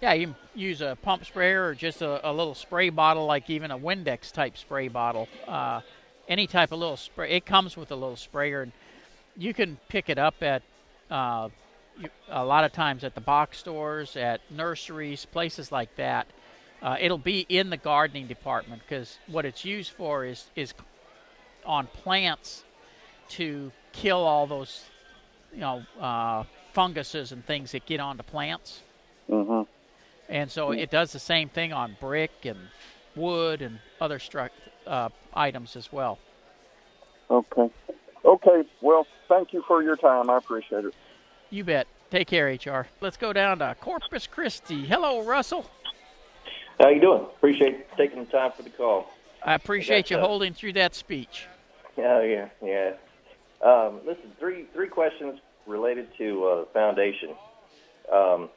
Yeah, 0.00 0.12
you 0.12 0.26
can 0.26 0.36
use 0.54 0.82
a 0.82 0.96
pump 1.00 1.24
sprayer 1.24 1.66
or 1.66 1.74
just 1.74 2.02
a, 2.02 2.28
a 2.28 2.32
little 2.32 2.54
spray 2.54 2.90
bottle, 2.90 3.24
like 3.24 3.48
even 3.48 3.70
a 3.70 3.78
Windex 3.78 4.30
type 4.30 4.58
spray 4.58 4.88
bottle. 4.88 5.26
Uh, 5.48 5.80
any 6.28 6.46
type 6.46 6.72
of 6.72 6.78
little 6.78 6.96
spray. 6.96 7.30
It 7.30 7.46
comes 7.46 7.76
with 7.76 7.90
a 7.90 7.94
little 7.94 8.16
sprayer, 8.16 8.62
and 8.62 8.72
you 9.36 9.54
can 9.54 9.78
pick 9.88 10.08
it 10.08 10.18
up 10.18 10.42
at 10.42 10.62
uh, 11.10 11.48
a 12.28 12.44
lot 12.44 12.64
of 12.64 12.72
times 12.72 13.04
at 13.04 13.14
the 13.14 13.20
box 13.20 13.58
stores, 13.58 14.16
at 14.16 14.40
nurseries, 14.50 15.24
places 15.24 15.72
like 15.72 15.94
that. 15.96 16.26
Uh, 16.82 16.96
it'll 17.00 17.16
be 17.18 17.46
in 17.48 17.70
the 17.70 17.76
gardening 17.76 18.26
department 18.26 18.82
because 18.82 19.18
what 19.28 19.44
it's 19.44 19.64
used 19.64 19.92
for 19.92 20.24
is 20.24 20.50
is 20.54 20.74
on 21.64 21.86
plants 21.86 22.64
to 23.28 23.72
kill 23.92 24.18
all 24.18 24.46
those, 24.46 24.84
you 25.52 25.60
know, 25.60 25.84
uh, 26.00 26.44
funguses 26.76 27.32
and 27.32 27.42
things 27.46 27.72
that 27.72 27.86
get 27.86 28.00
onto 28.00 28.22
plants. 28.22 28.82
hmm 29.30 29.62
And 30.28 30.50
so 30.50 30.72
it 30.72 30.90
does 30.90 31.10
the 31.10 31.18
same 31.18 31.48
thing 31.48 31.72
on 31.72 31.96
brick 31.98 32.44
and 32.44 32.58
wood 33.14 33.62
and 33.62 33.78
other 33.98 34.18
stru- 34.18 34.50
uh, 34.86 35.08
items 35.32 35.74
as 35.74 35.90
well. 35.90 36.18
Okay. 37.30 37.70
Okay. 38.26 38.62
Well, 38.82 39.06
thank 39.26 39.54
you 39.54 39.64
for 39.66 39.82
your 39.82 39.96
time. 39.96 40.28
I 40.28 40.36
appreciate 40.36 40.84
it. 40.84 40.94
You 41.48 41.64
bet. 41.64 41.86
Take 42.10 42.28
care, 42.28 42.48
HR. 42.48 42.86
Let's 43.00 43.16
go 43.16 43.32
down 43.32 43.60
to 43.60 43.74
Corpus 43.80 44.26
Christi. 44.26 44.84
Hello, 44.84 45.24
Russell. 45.24 45.64
How 46.78 46.90
you 46.90 47.00
doing? 47.00 47.22
Appreciate 47.22 47.86
taking 47.96 48.22
the 48.22 48.30
time 48.30 48.52
for 48.52 48.62
the 48.62 48.70
call. 48.70 49.08
I 49.42 49.54
appreciate 49.54 50.10
you 50.10 50.16
That's, 50.16 50.24
uh, 50.24 50.28
holding 50.28 50.52
through 50.52 50.74
that 50.74 50.94
speech. 50.94 51.46
Oh 51.96 52.20
yeah, 52.20 52.48
yeah. 52.62 52.92
Um, 53.62 54.00
listen, 54.06 54.30
three 54.38 54.66
three 54.74 54.88
questions 54.88 55.40
related 55.66 56.08
to 56.18 56.44
uh, 56.46 56.60
the 56.60 56.66
foundation. 56.72 57.30
Um, 58.12 58.48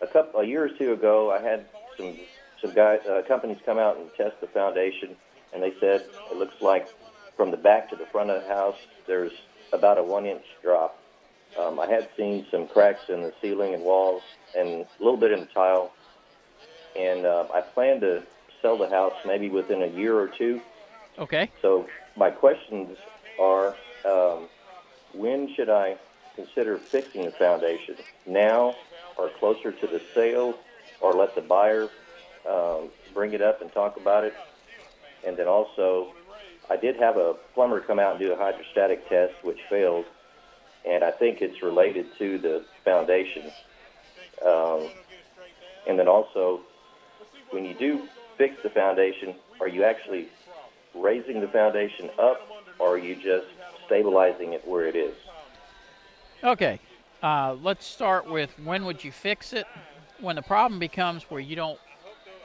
a 0.00 0.06
couple 0.06 0.40
a 0.40 0.44
year 0.44 0.64
or 0.64 0.68
two 0.68 0.92
ago, 0.92 1.30
I 1.30 1.42
had 1.42 1.66
some 1.96 2.16
some 2.60 2.72
guy 2.72 2.96
uh, 2.98 3.22
companies 3.22 3.58
come 3.64 3.78
out 3.78 3.98
and 3.98 4.08
test 4.16 4.40
the 4.40 4.46
foundation, 4.46 5.16
and 5.52 5.62
they 5.62 5.72
said 5.80 6.04
it 6.30 6.36
looks 6.36 6.60
like 6.60 6.88
from 7.36 7.50
the 7.50 7.56
back 7.56 7.90
to 7.90 7.96
the 7.96 8.06
front 8.06 8.30
of 8.30 8.42
the 8.42 8.48
house 8.48 8.76
there's 9.06 9.32
about 9.72 9.98
a 9.98 10.02
one 10.02 10.26
inch 10.26 10.44
drop. 10.62 10.98
Um, 11.58 11.78
I 11.78 11.86
had 11.86 12.08
seen 12.16 12.46
some 12.50 12.66
cracks 12.66 13.08
in 13.08 13.22
the 13.22 13.32
ceiling 13.42 13.74
and 13.74 13.82
walls, 13.82 14.22
and 14.56 14.68
a 14.68 14.86
little 14.98 15.18
bit 15.18 15.32
in 15.32 15.40
the 15.40 15.46
tile. 15.46 15.92
And 16.96 17.26
uh, 17.26 17.46
I 17.52 17.60
plan 17.60 18.00
to 18.00 18.22
sell 18.60 18.78
the 18.78 18.88
house 18.88 19.14
maybe 19.26 19.48
within 19.48 19.82
a 19.82 19.86
year 19.86 20.18
or 20.18 20.28
two. 20.28 20.60
Okay. 21.18 21.50
So 21.60 21.86
my 22.16 22.30
questions 22.30 22.96
are, 23.40 23.74
um, 24.04 24.48
when 25.14 25.52
should 25.54 25.68
I 25.68 25.96
consider 26.36 26.80
fixing 26.90 27.24
the 27.24 27.32
foundation? 27.32 27.96
Now, 28.26 28.74
or 29.16 29.30
closer 29.38 29.72
to 29.72 29.86
the 29.86 30.00
sale, 30.14 30.54
or 31.00 31.14
let 31.14 31.34
the 31.34 31.40
buyer 31.42 31.88
um, 32.48 32.88
bring 33.14 33.32
it 33.32 33.42
up 33.42 33.60
and 33.60 33.72
talk 33.72 33.96
about 33.96 34.24
it? 34.24 34.34
And 35.26 35.36
then 35.36 35.46
also, 35.46 36.08
I 36.70 36.76
did 36.76 36.96
have 36.96 37.16
a 37.16 37.34
plumber 37.54 37.80
come 37.80 37.98
out 37.98 38.12
and 38.12 38.20
do 38.20 38.32
a 38.32 38.36
hydrostatic 38.36 39.08
test, 39.08 39.34
which 39.42 39.58
failed, 39.68 40.04
and 40.88 41.04
I 41.04 41.10
think 41.10 41.40
it's 41.40 41.62
related 41.62 42.06
to 42.18 42.38
the 42.38 42.64
foundation. 42.84 43.50
Um, 44.44 44.88
and 45.86 45.98
then 45.98 46.08
also, 46.08 46.60
when 47.50 47.64
you 47.64 47.74
do 47.74 48.08
fix 48.38 48.54
the 48.62 48.70
foundation, 48.70 49.34
are 49.60 49.68
you 49.68 49.84
actually 49.84 50.28
raising 50.94 51.40
the 51.40 51.48
foundation 51.48 52.10
up, 52.18 52.40
or 52.78 52.94
are 52.94 52.98
you 52.98 53.14
just 53.14 53.46
stabilizing 53.86 54.52
it 54.52 54.66
where 54.66 54.86
it 54.86 54.96
is? 54.96 55.14
Okay. 56.44 56.80
Uh, 57.22 57.54
let's 57.62 57.86
start 57.86 58.28
with 58.28 58.50
when 58.64 58.84
would 58.84 59.04
you 59.04 59.12
fix 59.12 59.52
it? 59.52 59.66
When 60.20 60.34
the 60.34 60.42
problem 60.42 60.80
becomes 60.80 61.24
where 61.24 61.40
you 61.40 61.54
don't 61.54 61.78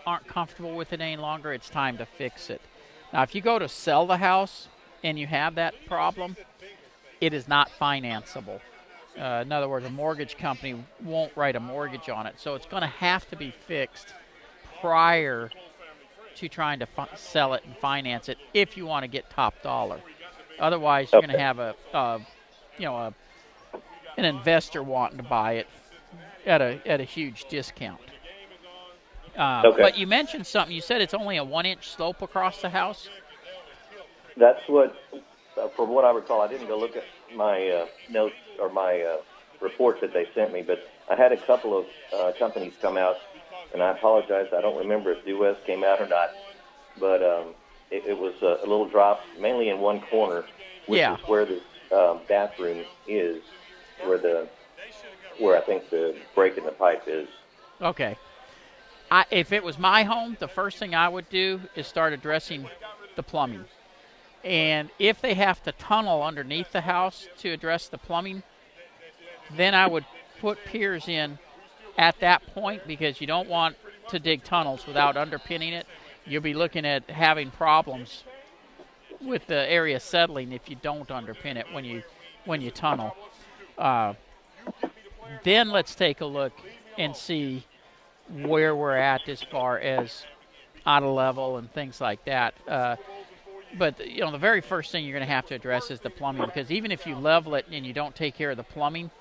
aren't 0.05 0.27
comfortable 0.27 0.75
with 0.75 0.93
it 0.93 1.01
any 1.01 1.17
longer, 1.17 1.51
it's 1.51 1.69
time 1.69 1.97
to 1.97 2.05
fix 2.05 2.49
it. 2.49 2.61
Now, 3.11 3.23
if 3.23 3.35
you 3.35 3.41
go 3.41 3.59
to 3.59 3.67
sell 3.67 4.05
the 4.05 4.17
house 4.17 4.69
and 5.03 5.19
you 5.19 5.27
have 5.27 5.55
that 5.55 5.73
problem, 5.85 6.37
it 7.19 7.33
is 7.33 7.47
not 7.47 7.69
financeable. 7.79 8.61
Uh, 9.19 9.41
in 9.43 9.51
other 9.51 9.67
words, 9.67 9.85
a 9.85 9.89
mortgage 9.89 10.37
company 10.37 10.81
won't 11.03 11.35
write 11.35 11.55
a 11.55 11.59
mortgage 11.59 12.07
on 12.07 12.27
it, 12.27 12.35
so 12.37 12.55
it's 12.55 12.67
going 12.67 12.81
to 12.81 12.87
have 12.87 13.27
to 13.29 13.35
be 13.35 13.51
fixed 13.51 14.13
prior 14.79 15.49
to 16.35 16.47
trying 16.47 16.79
to 16.79 16.85
fi- 16.85 17.09
sell 17.15 17.53
it 17.55 17.63
and 17.65 17.75
finance 17.77 18.29
it 18.29 18.37
if 18.53 18.77
you 18.77 18.85
want 18.85 19.03
to 19.03 19.07
get 19.07 19.29
top 19.29 19.61
dollar. 19.63 19.99
Otherwise, 20.59 21.11
you're 21.11 21.21
going 21.21 21.33
to 21.33 21.39
have 21.39 21.59
a, 21.59 21.75
uh, 21.93 22.19
you 22.77 22.85
know, 22.85 22.95
a 22.95 23.13
an 24.17 24.25
investor 24.25 24.81
wanting 24.83 25.17
to 25.17 25.23
buy 25.23 25.53
it 25.53 25.67
at 26.45 26.61
a 26.61 26.79
at 26.85 26.99
a 26.99 27.03
huge 27.03 27.45
discount. 27.45 28.01
Uh, 29.37 29.63
Okay. 29.65 29.81
But 29.81 29.97
you 29.97 30.07
mentioned 30.07 30.47
something. 30.47 30.75
You 30.75 30.81
said 30.81 30.99
it's 31.01 31.13
only 31.13 31.37
a 31.37 31.43
one-inch 31.43 31.89
slope 31.89 32.21
across 32.23 32.59
the 32.61 32.69
house. 32.69 33.07
That's 34.35 34.61
what, 34.67 34.95
uh, 35.59 35.67
from 35.75 35.89
what 35.89 36.05
I 36.05 36.11
recall, 36.11 36.41
I 36.41 36.47
didn't 36.47 36.67
go 36.67 36.77
look 36.77 36.95
at 36.95 37.03
my 37.35 37.67
uh, 37.69 37.85
notes 38.09 38.35
or 38.59 38.69
my 38.69 39.01
uh, 39.01 39.17
report 39.61 40.01
that 40.01 40.13
they 40.13 40.27
sent 40.33 40.53
me, 40.53 40.63
but 40.63 40.79
I 41.09 41.15
had 41.15 41.31
a 41.31 41.37
couple 41.37 41.77
of 41.77 41.85
uh, 42.13 42.31
companies 42.37 42.73
come 42.81 42.97
out, 42.97 43.15
and 43.73 43.81
I 43.81 43.91
apologize, 43.91 44.47
I 44.55 44.61
don't 44.61 44.77
remember 44.77 45.11
if 45.11 45.25
Due 45.25 45.39
West 45.39 45.65
came 45.65 45.83
out 45.83 45.99
or 46.01 46.07
not, 46.07 46.29
but 46.99 47.23
um, 47.23 47.53
it, 47.89 48.03
it 48.07 48.17
was 48.17 48.33
a, 48.43 48.59
a 48.63 48.67
little 48.67 48.87
drop, 48.87 49.21
mainly 49.39 49.69
in 49.69 49.79
one 49.79 50.01
corner, 50.01 50.45
which 50.87 50.99
Yeah. 50.99 51.15
is 51.15 51.19
where 51.27 51.45
the 51.45 51.59
um, 51.95 52.21
bathroom 52.27 52.85
is, 53.07 53.41
where 54.03 54.17
the 54.17 54.47
where 55.39 55.57
I 55.57 55.61
think 55.61 55.89
the 55.89 56.15
break 56.33 56.57
in 56.57 56.63
the 56.63 56.71
pipe 56.71 57.03
is. 57.07 57.27
Okay. 57.81 58.17
I, 59.09 59.25
if 59.31 59.53
it 59.53 59.63
was 59.63 59.77
my 59.77 60.03
home, 60.03 60.35
the 60.39 60.47
first 60.47 60.77
thing 60.77 60.95
I 60.95 61.07
would 61.07 61.29
do 61.29 61.61
is 61.75 61.87
start 61.87 62.11
addressing 62.11 62.67
the 63.15 63.23
plumbing. 63.23 63.65
And 64.43 64.89
if 64.99 65.21
they 65.21 65.33
have 65.35 65.61
to 65.63 65.71
tunnel 65.73 66.23
underneath 66.23 66.71
the 66.71 66.81
house 66.81 67.27
to 67.39 67.51
address 67.51 67.87
the 67.87 67.97
plumbing, 67.97 68.43
then 69.55 69.73
I 69.73 69.87
would 69.87 70.05
put 70.39 70.57
piers 70.65 71.07
in 71.07 71.39
at 71.97 72.19
that 72.19 72.45
point 72.53 72.87
because 72.87 73.21
you 73.21 73.27
don't 73.27 73.49
want 73.49 73.75
to 74.09 74.19
dig 74.19 74.43
tunnels 74.43 74.85
without 74.85 75.17
underpinning 75.17 75.73
it. 75.73 75.87
You'll 76.25 76.41
be 76.41 76.53
looking 76.53 76.85
at 76.85 77.09
having 77.09 77.51
problems 77.51 78.23
with 79.21 79.47
the 79.47 79.69
area 79.69 79.99
settling 79.99 80.51
if 80.51 80.69
you 80.69 80.75
don't 80.81 81.07
underpin 81.09 81.55
it 81.55 81.65
when 81.71 81.85
you 81.85 82.03
when 82.45 82.61
you 82.61 82.71
tunnel. 82.71 83.15
Uh, 83.77 84.13
then 85.43 85.69
let's 85.69 85.95
take 85.95 86.21
a 86.21 86.25
look 86.25 86.53
and 86.97 87.15
see 87.15 87.65
where 88.29 88.75
we're 88.75 88.95
at 88.95 89.27
as 89.29 89.41
far 89.41 89.79
as 89.79 90.25
out 90.85 91.03
of 91.03 91.13
level 91.13 91.57
and 91.57 91.71
things 91.71 92.01
like 92.01 92.23
that. 92.25 92.53
Uh, 92.67 92.95
but 93.77 94.05
you 94.07 94.21
know, 94.21 94.31
the 94.31 94.37
very 94.37 94.61
first 94.61 94.91
thing 94.91 95.03
you're 95.03 95.17
going 95.17 95.27
to 95.27 95.33
have 95.33 95.45
to 95.47 95.55
address 95.55 95.91
is 95.91 95.99
the 95.99 96.09
plumbing 96.09 96.45
because 96.45 96.71
even 96.71 96.91
if 96.91 97.05
you 97.05 97.15
level 97.15 97.55
it 97.55 97.65
and 97.71 97.85
you 97.85 97.93
don't 97.93 98.15
take 98.15 98.35
care 98.35 98.51
of 98.51 98.57
the 98.57 98.63
plumbing, 98.63 99.11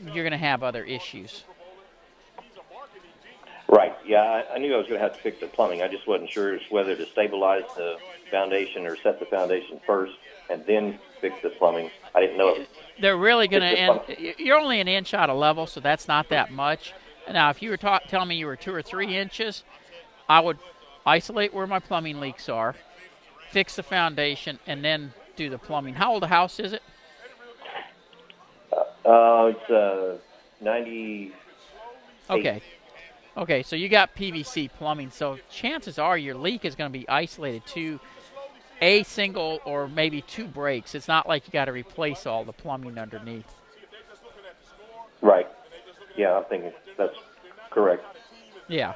you're 0.00 0.24
going 0.24 0.32
to 0.32 0.36
have 0.36 0.62
other 0.62 0.84
issues. 0.84 1.44
Right. 3.68 3.94
Yeah, 4.04 4.22
I, 4.22 4.54
I 4.54 4.58
knew 4.58 4.74
I 4.74 4.78
was 4.78 4.86
going 4.86 4.98
to 4.98 5.02
have 5.02 5.14
to 5.14 5.20
fix 5.20 5.40
the 5.40 5.46
plumbing. 5.46 5.82
I 5.82 5.88
just 5.88 6.06
wasn't 6.06 6.30
sure 6.30 6.58
whether 6.70 6.96
to 6.96 7.06
stabilize 7.06 7.64
the 7.76 7.98
foundation 8.30 8.86
or 8.86 8.96
set 8.96 9.18
the 9.18 9.26
foundation 9.26 9.80
first 9.86 10.12
and 10.50 10.64
then 10.66 10.98
fix 11.20 11.36
the 11.42 11.50
plumbing. 11.50 11.90
I 12.14 12.20
didn't 12.20 12.38
know. 12.38 12.54
If, 12.56 12.68
They're 13.00 13.16
really 13.16 13.48
going 13.48 13.62
to 13.62 13.78
end. 13.78 14.00
the 14.06 14.34
You're 14.38 14.58
only 14.58 14.80
an 14.80 14.88
inch 14.88 15.14
out 15.14 15.30
of 15.30 15.36
level, 15.36 15.66
so 15.66 15.80
that's 15.80 16.08
not 16.08 16.28
that 16.30 16.50
much. 16.50 16.94
Now, 17.30 17.50
if 17.50 17.62
you 17.62 17.70
were 17.70 17.76
ta- 17.76 18.00
telling 18.08 18.28
me 18.28 18.36
you 18.36 18.46
were 18.46 18.56
two 18.56 18.72
or 18.72 18.82
three 18.82 19.16
inches, 19.16 19.64
I 20.28 20.40
would 20.40 20.58
isolate 21.04 21.52
where 21.52 21.66
my 21.66 21.78
plumbing 21.78 22.20
leaks 22.20 22.48
are, 22.48 22.74
fix 23.50 23.76
the 23.76 23.82
foundation, 23.82 24.58
and 24.66 24.84
then 24.84 25.12
do 25.36 25.50
the 25.50 25.58
plumbing. 25.58 25.94
How 25.94 26.12
old 26.12 26.22
a 26.22 26.28
house 26.28 26.58
is 26.58 26.72
it? 26.72 26.82
uh, 28.72 29.52
it's 29.54 29.70
uh, 29.70 30.18
90. 30.60 31.32
Okay. 32.30 32.62
Okay, 33.36 33.62
so 33.62 33.76
you 33.76 33.88
got 33.88 34.16
PVC 34.16 34.68
plumbing, 34.68 35.10
so 35.12 35.38
chances 35.48 35.96
are 35.98 36.18
your 36.18 36.34
leak 36.34 36.64
is 36.64 36.74
going 36.74 36.92
to 36.92 36.98
be 36.98 37.08
isolated 37.08 37.64
to 37.66 38.00
a 38.80 39.02
single 39.02 39.60
or 39.64 39.88
maybe 39.88 40.22
two 40.22 40.46
breaks. 40.46 40.94
It's 40.94 41.08
not 41.08 41.28
like 41.28 41.46
you 41.46 41.52
got 41.52 41.66
to 41.66 41.72
replace 41.72 42.26
all 42.26 42.44
the 42.44 42.52
plumbing 42.52 42.98
underneath. 42.98 43.52
Right. 45.20 45.48
Yeah, 46.16 46.36
I'm 46.36 46.44
thinking 46.44 46.72
that's 46.96 47.14
correct. 47.70 48.04
Yeah. 48.68 48.94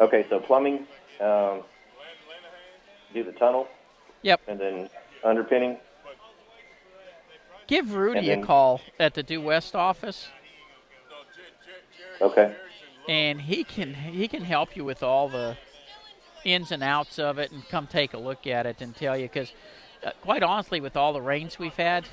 Okay, 0.00 0.26
so 0.28 0.40
plumbing, 0.40 0.86
um, 1.20 1.62
do 3.14 3.22
the 3.22 3.32
tunnel, 3.32 3.68
Yep. 4.22 4.40
and 4.48 4.58
then 4.60 4.90
underpinning. 5.22 5.78
Give 7.68 7.94
Rudy 7.94 8.30
And 8.30 8.42
a 8.42 8.46
call 8.46 8.80
at 8.98 9.14
the 9.14 9.22
Due 9.22 9.40
West 9.40 9.74
office, 9.76 10.28
Okay. 12.20 12.54
and 13.08 13.40
he 13.42 13.64
can 13.64 13.94
he 13.94 14.26
can 14.28 14.42
help 14.42 14.76
you 14.76 14.84
with 14.84 15.02
all 15.02 15.28
the 15.28 15.56
ins 16.44 16.72
and 16.72 16.82
outs 16.82 17.18
of 17.18 17.38
it, 17.38 17.52
and 17.52 17.66
come 17.68 17.86
take 17.86 18.14
a 18.14 18.18
look 18.18 18.46
at 18.46 18.66
it 18.66 18.80
and 18.80 18.94
tell 18.94 19.16
you. 19.16 19.24
Because, 19.24 19.52
uh, 20.04 20.10
quite 20.20 20.42
honestly, 20.42 20.80
with 20.80 20.96
all 20.96 21.12
the 21.12 21.22
rains 21.22 21.58
we've 21.58 21.74
had, 21.74 22.06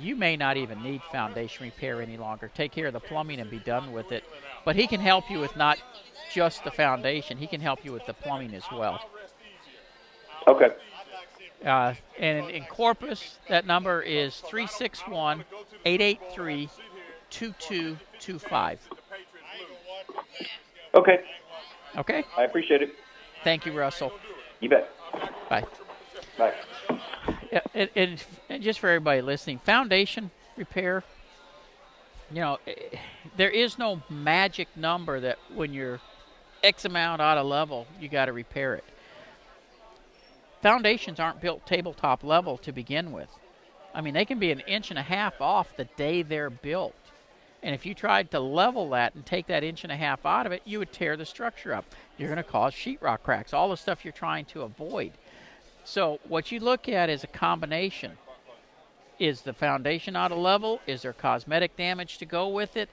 you 0.00 0.16
may 0.16 0.36
not 0.36 0.56
even 0.56 0.82
need 0.82 1.02
foundation 1.12 1.64
repair 1.64 2.02
any 2.02 2.16
longer. 2.16 2.50
Take 2.54 2.72
care 2.72 2.86
of 2.86 2.92
the 2.92 3.00
plumbing 3.00 3.40
and 3.40 3.50
be 3.50 3.58
done 3.58 3.92
with 3.92 4.12
it. 4.12 4.24
But 4.64 4.76
he 4.76 4.86
can 4.86 5.00
help 5.00 5.30
you 5.30 5.38
with 5.38 5.56
not 5.56 5.78
just 6.32 6.64
the 6.64 6.70
foundation; 6.70 7.38
he 7.38 7.46
can 7.46 7.60
help 7.60 7.84
you 7.84 7.92
with 7.92 8.06
the 8.06 8.14
plumbing 8.14 8.54
as 8.54 8.64
well. 8.72 9.00
Okay. 10.48 10.70
Uh, 11.64 11.94
and 12.18 12.50
in 12.50 12.64
Corpus, 12.64 13.38
that 13.48 13.66
number 13.66 14.02
is 14.02 14.36
361 14.40 15.44
883 15.84 16.68
2225. 17.30 18.88
Okay. 20.94 21.20
Okay? 21.96 22.24
I 22.36 22.44
appreciate 22.44 22.82
it. 22.82 22.94
Thank 23.46 23.64
you, 23.64 23.70
Russell. 23.70 24.12
You 24.58 24.68
bet. 24.68 24.90
Bye. 25.48 25.64
Bye. 26.36 26.52
and, 27.74 27.88
and, 27.94 28.24
and 28.48 28.60
just 28.60 28.80
for 28.80 28.88
everybody 28.88 29.20
listening, 29.20 29.60
foundation 29.60 30.32
repair. 30.56 31.04
You 32.32 32.40
know, 32.40 32.58
eh, 32.66 32.72
there 33.36 33.48
is 33.48 33.78
no 33.78 34.02
magic 34.10 34.66
number 34.74 35.20
that 35.20 35.38
when 35.54 35.72
you're 35.72 36.00
X 36.64 36.86
amount 36.86 37.22
out 37.22 37.38
of 37.38 37.46
level, 37.46 37.86
you 38.00 38.08
got 38.08 38.24
to 38.24 38.32
repair 38.32 38.74
it. 38.74 38.84
Foundations 40.60 41.20
aren't 41.20 41.40
built 41.40 41.64
tabletop 41.66 42.24
level 42.24 42.58
to 42.58 42.72
begin 42.72 43.12
with. 43.12 43.28
I 43.94 44.00
mean, 44.00 44.14
they 44.14 44.24
can 44.24 44.40
be 44.40 44.50
an 44.50 44.58
inch 44.66 44.90
and 44.90 44.98
a 44.98 45.02
half 45.02 45.40
off 45.40 45.68
the 45.76 45.84
day 45.96 46.22
they're 46.22 46.50
built. 46.50 46.96
And 47.66 47.74
if 47.74 47.84
you 47.84 47.94
tried 47.94 48.30
to 48.30 48.38
level 48.38 48.90
that 48.90 49.16
and 49.16 49.26
take 49.26 49.48
that 49.48 49.64
inch 49.64 49.82
and 49.82 49.90
a 49.90 49.96
half 49.96 50.24
out 50.24 50.46
of 50.46 50.52
it, 50.52 50.62
you 50.64 50.78
would 50.78 50.92
tear 50.92 51.16
the 51.16 51.26
structure 51.26 51.74
up. 51.74 51.84
You're 52.16 52.28
going 52.28 52.36
to 52.36 52.44
cause 52.44 52.72
sheetrock 52.72 53.24
cracks, 53.24 53.52
all 53.52 53.70
the 53.70 53.76
stuff 53.76 54.04
you're 54.04 54.12
trying 54.12 54.44
to 54.46 54.62
avoid. 54.62 55.10
So, 55.82 56.20
what 56.28 56.52
you 56.52 56.60
look 56.60 56.88
at 56.88 57.10
is 57.10 57.24
a 57.24 57.26
combination. 57.26 58.12
Is 59.18 59.40
the 59.40 59.52
foundation 59.52 60.14
out 60.14 60.30
of 60.30 60.38
level? 60.38 60.80
Is 60.86 61.02
there 61.02 61.12
cosmetic 61.12 61.76
damage 61.76 62.18
to 62.18 62.24
go 62.24 62.46
with 62.46 62.76
it? 62.76 62.88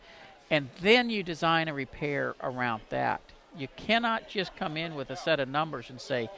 And 0.49 0.69
then 0.81 1.11
you 1.11 1.21
design 1.21 1.67
a 1.67 1.73
repair 1.75 2.33
around 2.41 2.81
that. 2.89 3.21
You 3.55 3.67
cannot 3.75 4.27
just 4.27 4.55
come 4.55 4.75
in 4.75 4.95
with 4.95 5.11
a 5.11 5.15
set 5.15 5.39
of 5.39 5.49
numbers 5.49 5.91
and 5.91 6.01
say, 6.01 6.31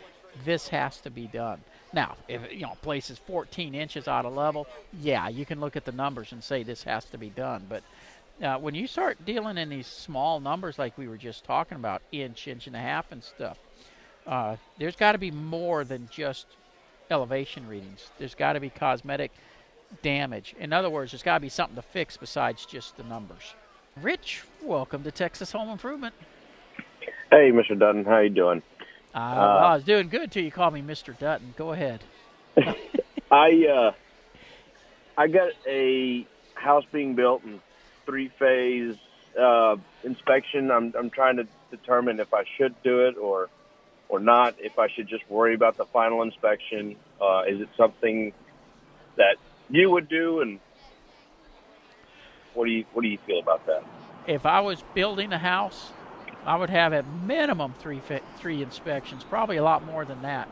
this 0.44 0.68
has 0.68 1.00
to 1.02 1.10
be 1.10 1.28
done. 1.28 1.62
Now, 1.94 2.18
if 2.28 2.52
you 2.52 2.62
know 2.62 2.74
a 2.74 2.84
place 2.84 3.10
is 3.10 3.18
14 3.20 3.74
inches 3.74 4.10
out 4.10 4.26
of 4.26 4.34
level, 4.34 4.68
yeah, 5.00 5.30
you 5.30 5.46
can 5.46 5.62
look 5.62 5.78
at 5.78 5.86
the 5.86 5.94
numbers 5.94 6.34
and 6.34 6.44
say 6.44 6.64
this 6.64 6.84
has 6.84 7.06
to 7.06 7.18
be 7.18 7.30
done. 7.30 7.66
But 7.70 7.84
uh, 8.42 8.58
when 8.58 8.76
you 8.76 8.88
start 8.88 9.24
dealing 9.26 9.58
in 9.58 9.70
these 9.70 9.88
small 9.88 10.40
numbers 10.40 10.78
like 10.78 10.98
we 10.98 11.08
were 11.08 11.18
just 11.18 11.44
talking 11.44 11.78
about, 11.78 12.02
inch, 12.12 12.48
inch 12.48 12.68
and 12.68 12.76
a 12.76 12.80
half, 12.80 13.12
and 13.12 13.24
stuff, 13.24 13.58
uh, 14.28 14.56
there's 14.78 14.96
got 14.96 15.14
to 15.14 15.18
be 15.18 15.32
more 15.32 15.84
than 15.84 16.10
just 16.12 16.48
elevation 17.10 17.68
readings. 17.68 18.10
There's 18.18 18.36
got 18.36 18.54
to 18.54 18.60
be 18.60 18.70
cosmetic 18.70 19.32
damage. 20.02 20.56
In 20.60 20.74
other 20.74 20.90
words, 20.90 21.12
there's 21.12 21.24
got 21.24 21.36
to 21.36 21.40
be 21.42 21.50
something 21.50 21.76
to 21.76 21.82
fix 21.82 22.18
besides 22.18 22.66
just 22.66 22.98
the 22.98 23.04
numbers. 23.04 23.54
Rich, 24.02 24.44
welcome 24.62 25.04
to 25.04 25.12
Texas 25.12 25.52
Home 25.54 25.70
Improvement. 25.70 26.14
Hey, 27.32 27.52
Mr. 27.52 27.78
Dutton, 27.78 28.04
how 28.04 28.20
you 28.20 28.30
doing? 28.30 28.62
Uh, 29.14 29.34
well, 29.38 29.66
I 29.66 29.76
was 29.76 29.84
doing 29.86 30.10
good 30.10 30.32
till 30.32 30.44
you 30.44 30.52
called 30.52 30.74
me 30.74 30.82
Mr. 30.82 31.18
Dutton. 31.18 31.54
Go 31.58 31.72
ahead. 31.72 32.02
I 33.32 33.66
uh, 33.66 33.92
I 35.18 35.28
got 35.28 35.52
a 35.66 36.28
house 36.56 36.84
being 36.92 37.16
built 37.16 37.44
in 37.44 37.62
three 38.06 38.30
phase 38.40 38.96
uh, 39.40 39.78
inspection. 40.04 40.72
I'm 40.72 40.94
I'm 40.98 41.10
trying 41.10 41.38
to 41.38 41.48
determine 41.72 42.20
if 42.20 42.34
I 42.34 42.44
should 42.58 42.82
do 42.84 43.08
it 43.08 43.18
or 43.18 43.50
or 44.10 44.20
not. 44.20 44.56
If 44.60 44.80
I 44.80 44.88
should 44.88 45.08
just 45.08 45.30
worry 45.30 45.56
about 45.56 45.78
the 45.78 45.86
final 45.86 46.22
inspection. 46.22 46.96
Uh, 47.22 47.44
is 47.48 47.62
it 47.62 47.70
something 47.78 48.34
that 49.16 49.38
you 49.70 49.90
would 49.90 50.08
do? 50.08 50.42
And 50.42 50.60
what 52.54 52.66
do 52.66 52.72
you 52.72 52.86
what 52.94 53.02
do 53.02 53.08
you 53.08 53.18
feel 53.26 53.40
about 53.40 53.66
that? 53.66 53.84
If 54.28 54.46
I 54.46 54.60
was 54.60 54.84
building 54.94 55.32
a 55.34 55.38
house, 55.38 55.92
I 56.46 56.56
would 56.56 56.70
have 56.70 56.94
at 56.94 57.06
minimum 57.08 57.74
three 57.80 58.02
three 58.38 58.62
inspections, 58.62 59.24
probably 59.24 59.58
a 59.58 59.64
lot 59.64 59.86
more 59.86 60.06
than 60.06 60.22
that, 60.22 60.50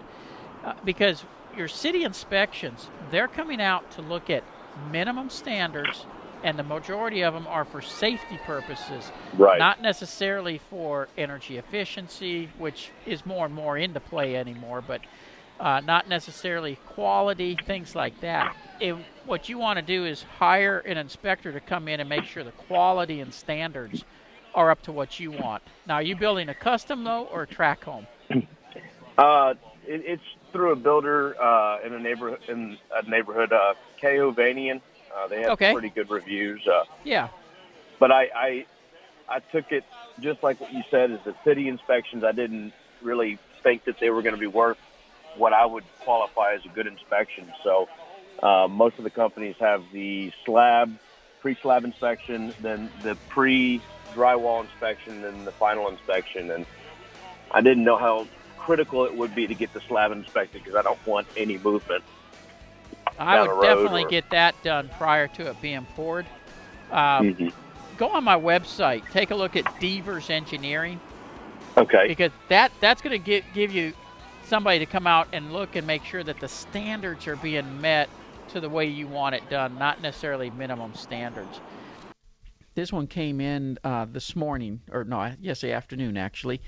uh, 0.63 0.74
because 0.83 1.24
your 1.55 1.67
city 1.67 2.03
inspections 2.03 2.89
they're 3.12 3.27
coming 3.27 3.62
out 3.62 3.91
to 3.91 4.01
look 4.01 4.29
at 4.29 4.43
minimum 4.91 5.29
standards, 5.29 6.05
and 6.44 6.60
the 6.60 6.64
majority 6.64 7.24
of 7.24 7.34
them 7.34 7.48
are 7.48 7.66
for 7.66 7.82
safety 7.82 8.38
purposes, 8.46 9.12
right? 9.38 9.58
Not 9.58 9.82
necessarily 9.82 10.60
for 10.70 11.08
energy 11.18 11.58
efficiency, 11.58 12.50
which 12.58 12.92
is 13.06 13.26
more 13.26 13.46
and 13.46 13.56
more 13.56 13.78
into 13.78 14.00
play 14.00 14.36
anymore, 14.36 14.84
but 14.86 15.02
uh, 15.60 15.80
not 15.80 16.10
necessarily 16.10 16.78
quality, 16.88 17.58
things 17.66 17.96
like 17.96 18.20
that. 18.22 18.56
If, 18.80 18.98
what 19.26 19.48
you 19.48 19.58
want 19.58 19.78
to 19.78 19.86
do 19.86 20.06
is 20.06 20.24
hire 20.24 20.80
an 20.80 20.98
inspector 20.98 21.54
to 21.54 21.60
come 21.60 21.88
in 21.88 22.00
and 22.00 22.10
make 22.10 22.26
sure 22.26 22.44
the 22.44 22.52
quality 22.52 23.22
and 23.22 23.34
standards 23.34 24.03
are 24.53 24.70
up 24.70 24.82
to 24.84 24.92
what 24.92 25.20
you 25.20 25.32
want. 25.32 25.64
Now, 25.88 25.96
are 25.96 26.03
you 26.03 26.16
building 26.16 26.50
a 26.50 26.53
custom 26.53 27.03
though, 27.03 27.25
or 27.25 27.44
a 27.44 27.48
track 27.48 27.84
home? 27.84 28.08
Uh, 29.16 29.53
it, 29.86 30.01
it's 30.06 30.24
through 30.51 30.72
a 30.72 30.75
builder 30.75 31.40
uh, 31.40 31.77
in 31.86 31.94
a 31.94 32.00
neighborhood 32.00 32.40
in 32.48 32.77
a 32.92 33.08
neighborhood, 33.08 33.53
uh, 33.53 33.75
Vanian. 34.01 34.82
Uh, 35.16 35.28
they 35.28 35.42
have 35.42 35.52
okay. 35.52 35.74
pretty 35.74 35.90
good 35.90 36.10
reviews. 36.10 36.66
Uh, 36.68 36.84
yeah. 37.04 37.30
But 38.00 38.12
I, 38.12 38.30
I, 38.36 38.66
I 39.30 39.40
took 39.40 39.72
it 39.72 39.84
just 40.20 40.44
like 40.44 40.60
what 40.60 40.74
you 40.74 40.84
said, 40.92 41.12
is 41.12 41.20
the 41.26 41.36
city 41.44 41.68
inspections. 41.68 42.24
I 42.24 42.32
didn't 42.32 42.74
really 43.02 43.40
think 43.62 43.86
that 43.86 44.00
they 44.00 44.10
were 44.10 44.22
going 44.22 44.36
to 44.36 44.40
be 44.40 44.48
worth 44.48 44.78
what 45.38 45.54
I 45.54 45.66
would 45.66 45.84
qualify 46.02 46.54
as 46.54 46.66
a 46.66 46.70
good 46.70 46.88
inspection. 46.88 47.52
So 47.64 47.90
uh, 48.42 48.68
most 48.68 48.98
of 48.98 49.04
the 49.04 49.10
companies 49.10 49.56
have 49.60 49.84
the 49.92 50.32
slab, 50.46 50.98
pre-slab 51.42 51.84
inspection, 51.84 52.54
then 52.62 52.90
the 53.04 53.16
pre 53.30 53.82
drywall 54.14 54.64
inspection 54.64 55.24
then 55.24 55.44
the 55.44 55.52
final 55.52 55.88
inspection. 55.90 56.52
And 56.52 56.66
I 57.52 57.62
didn't 57.62 57.84
know 57.84 57.98
how 57.98 58.28
critical 58.58 59.06
it 59.06 59.16
would 59.16 59.34
be 59.34 59.48
to 59.48 59.56
get 59.56 59.74
the 59.74 59.82
slab 59.82 60.12
inspected 60.12 60.64
because 60.64 60.76
I 60.78 60.84
don't 60.84 61.04
want 61.06 61.28
any 61.36 61.58
movement. 61.58 62.04
I 63.20 63.42
would 63.42 63.62
definitely 63.62 64.06
or... 64.06 64.10
get 64.10 64.30
that 64.32 64.56
done 64.64 64.90
prior 64.98 65.28
to 65.30 65.50
it 65.50 65.62
being 65.62 65.86
poured. 65.96 66.26
Um, 66.92 67.34
mm-hmm. 67.34 67.48
Go 67.98 68.10
on 68.10 68.24
my 68.24 68.40
website, 68.40 69.10
take 69.12 69.32
a 69.32 69.36
look 69.36 69.56
at 69.56 69.80
Devers 69.80 70.30
Engineering. 70.30 71.00
Okay. 71.78 72.08
Because 72.08 72.32
that 72.50 72.72
that's 72.80 73.02
going 73.02 73.18
to 73.18 73.24
give 73.24 73.44
give 73.54 73.72
you 73.72 73.94
somebody 74.46 74.80
to 74.80 74.86
come 74.86 75.08
out 75.08 75.28
and 75.34 75.54
look 75.54 75.76
and 75.76 75.88
make 75.88 76.04
sure 76.04 76.24
that 76.24 76.40
the 76.40 76.48
standards 76.48 77.28
are 77.28 77.36
being 77.36 77.82
met 77.82 78.10
to 78.50 78.60
the 78.60 78.70
way 78.70 78.86
you 78.86 79.08
want 79.08 79.36
it 79.36 79.50
done, 79.50 79.78
not 79.80 80.02
necessarily 80.02 80.50
minimum 80.52 80.94
standards. 80.94 81.60
This 82.76 82.92
one 82.92 83.08
came 83.08 83.40
in 83.40 83.78
uh, 83.84 84.06
this 84.06 84.36
morning, 84.36 84.82
or 84.92 85.04
no, 85.04 85.34
yesterday 85.40 85.74
afternoon 85.74 86.18
actually. 86.18 86.62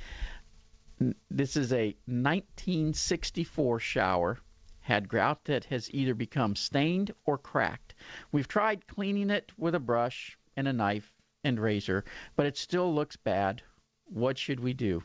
This 1.29 1.57
is 1.57 1.73
a 1.73 1.95
1964 2.05 3.79
shower. 3.79 4.39
Had 4.85 5.09
grout 5.09 5.45
that 5.45 5.65
has 5.65 5.89
either 5.95 6.13
become 6.13 6.55
stained 6.55 7.11
or 7.25 7.39
cracked. 7.39 7.95
We've 8.31 8.47
tried 8.47 8.85
cleaning 8.85 9.31
it 9.31 9.51
with 9.57 9.73
a 9.73 9.79
brush 9.79 10.37
and 10.55 10.67
a 10.67 10.73
knife 10.73 11.11
and 11.43 11.59
razor, 11.59 12.05
but 12.35 12.45
it 12.45 12.55
still 12.55 12.93
looks 12.93 13.15
bad. 13.15 13.63
What 14.03 14.37
should 14.37 14.59
we 14.59 14.75
do? 14.75 15.03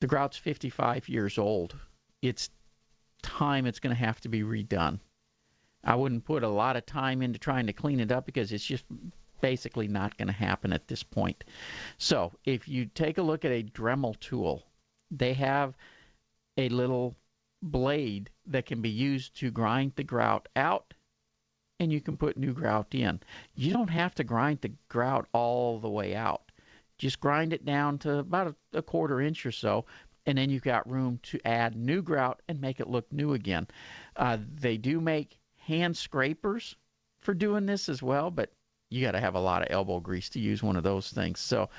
The 0.00 0.08
grout's 0.08 0.36
55 0.36 1.08
years 1.08 1.38
old. 1.38 1.76
It's 2.20 2.50
time 3.22 3.64
it's 3.64 3.78
going 3.78 3.94
to 3.94 4.04
have 4.04 4.20
to 4.22 4.28
be 4.28 4.42
redone. 4.42 4.98
I 5.84 5.94
wouldn't 5.94 6.24
put 6.24 6.42
a 6.42 6.48
lot 6.48 6.74
of 6.74 6.84
time 6.84 7.22
into 7.22 7.38
trying 7.38 7.68
to 7.68 7.72
clean 7.72 8.00
it 8.00 8.10
up 8.10 8.26
because 8.26 8.50
it's 8.50 8.66
just 8.66 8.86
basically 9.40 9.86
not 9.86 10.16
going 10.16 10.26
to 10.26 10.32
happen 10.32 10.72
at 10.72 10.88
this 10.88 11.04
point. 11.04 11.44
So 11.96 12.32
if 12.44 12.66
you 12.66 12.86
take 12.86 13.18
a 13.18 13.22
look 13.22 13.44
at 13.44 13.52
a 13.52 13.62
Dremel 13.62 14.18
tool, 14.18 14.64
they 15.12 15.34
have 15.34 15.76
a 16.56 16.68
little 16.70 17.14
blade 17.62 18.30
that 18.46 18.66
can 18.66 18.82
be 18.82 18.90
used 18.90 19.36
to 19.36 19.50
grind 19.50 19.92
the 19.96 20.04
grout 20.04 20.48
out 20.56 20.94
and 21.80 21.92
you 21.92 22.00
can 22.00 22.16
put 22.16 22.36
new 22.36 22.52
grout 22.52 22.94
in. 22.94 23.20
You 23.54 23.72
don't 23.72 23.90
have 23.90 24.14
to 24.16 24.24
grind 24.24 24.60
the 24.60 24.72
grout 24.88 25.26
all 25.32 25.80
the 25.80 25.90
way 25.90 26.14
out. 26.14 26.52
Just 26.98 27.20
grind 27.20 27.52
it 27.52 27.64
down 27.64 27.98
to 27.98 28.18
about 28.18 28.54
a, 28.72 28.78
a 28.78 28.82
quarter 28.82 29.20
inch 29.20 29.44
or 29.44 29.50
so, 29.50 29.86
and 30.26 30.38
then 30.38 30.50
you've 30.50 30.62
got 30.62 30.88
room 30.88 31.18
to 31.24 31.40
add 31.44 31.74
new 31.74 32.00
grout 32.00 32.40
and 32.48 32.60
make 32.60 32.78
it 32.78 32.88
look 32.88 33.12
new 33.12 33.32
again. 33.32 33.66
Uh, 34.14 34.38
they 34.54 34.76
do 34.76 35.00
make 35.00 35.40
hand 35.56 35.96
scrapers 35.96 36.76
for 37.20 37.34
doing 37.34 37.66
this 37.66 37.88
as 37.88 38.02
well, 38.02 38.30
but 38.30 38.52
you 38.90 39.04
got 39.04 39.12
to 39.12 39.20
have 39.20 39.34
a 39.34 39.40
lot 39.40 39.62
of 39.62 39.68
elbow 39.70 39.98
grease 39.98 40.28
to 40.28 40.40
use 40.40 40.62
one 40.62 40.76
of 40.76 40.84
those 40.84 41.10
things. 41.10 41.40
So 41.40 41.70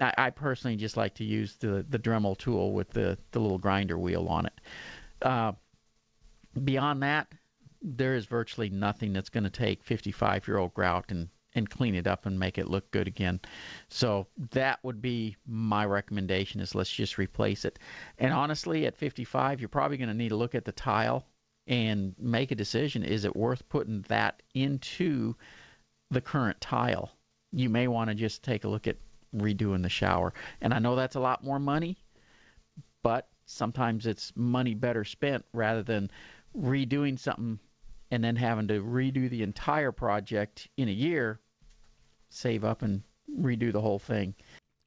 I, 0.00 0.14
I 0.16 0.30
personally 0.30 0.76
just 0.76 0.96
like 0.96 1.14
to 1.14 1.24
use 1.24 1.56
the 1.56 1.84
the 1.88 1.98
Dremel 1.98 2.36
tool 2.36 2.72
with 2.72 2.90
the 2.90 3.18
the 3.32 3.40
little 3.40 3.58
grinder 3.58 3.98
wheel 3.98 4.26
on 4.28 4.46
it. 4.46 4.60
Uh, 5.22 5.52
beyond 6.64 7.02
that, 7.02 7.32
there 7.82 8.14
is 8.14 8.26
virtually 8.26 8.70
nothing 8.70 9.12
that's 9.12 9.28
going 9.30 9.44
to 9.44 9.50
take 9.50 9.84
55 9.84 10.48
year 10.48 10.58
old 10.58 10.74
grout 10.74 11.06
and 11.10 11.28
and 11.54 11.68
clean 11.68 11.94
it 11.94 12.06
up 12.06 12.26
and 12.26 12.38
make 12.38 12.58
it 12.58 12.68
look 12.68 12.90
good 12.90 13.08
again. 13.08 13.40
So 13.88 14.26
that 14.52 14.78
would 14.82 15.00
be 15.00 15.36
my 15.46 15.86
recommendation 15.86 16.60
is 16.60 16.74
let's 16.74 16.92
just 16.92 17.18
replace 17.18 17.64
it. 17.64 17.78
And 18.18 18.34
honestly, 18.34 18.86
at 18.86 18.96
55, 18.96 19.58
you're 19.58 19.68
probably 19.68 19.96
going 19.96 20.08
to 20.08 20.14
need 20.14 20.28
to 20.28 20.36
look 20.36 20.54
at 20.54 20.66
the 20.66 20.72
tile 20.72 21.26
and 21.66 22.14
make 22.18 22.50
a 22.50 22.54
decision. 22.54 23.02
Is 23.02 23.24
it 23.24 23.34
worth 23.34 23.66
putting 23.70 24.02
that 24.02 24.42
into 24.54 25.34
the 26.10 26.20
current 26.20 26.60
tile, 26.60 27.10
you 27.52 27.68
may 27.68 27.88
want 27.88 28.08
to 28.08 28.14
just 28.14 28.42
take 28.42 28.64
a 28.64 28.68
look 28.68 28.86
at 28.86 28.96
redoing 29.34 29.82
the 29.82 29.88
shower. 29.88 30.32
And 30.60 30.72
I 30.72 30.78
know 30.78 30.96
that's 30.96 31.16
a 31.16 31.20
lot 31.20 31.44
more 31.44 31.58
money, 31.58 31.98
but 33.02 33.28
sometimes 33.48 34.06
it's 34.06 34.32
money 34.36 34.74
better 34.74 35.04
spent 35.04 35.44
rather 35.52 35.82
than 35.82 36.10
redoing 36.56 37.18
something 37.18 37.58
and 38.10 38.22
then 38.22 38.36
having 38.36 38.68
to 38.68 38.80
redo 38.82 39.28
the 39.28 39.42
entire 39.42 39.92
project 39.92 40.68
in 40.76 40.88
a 40.88 40.92
year, 40.92 41.40
save 42.28 42.64
up 42.64 42.82
and 42.82 43.02
redo 43.38 43.72
the 43.72 43.80
whole 43.80 43.98
thing. 43.98 44.34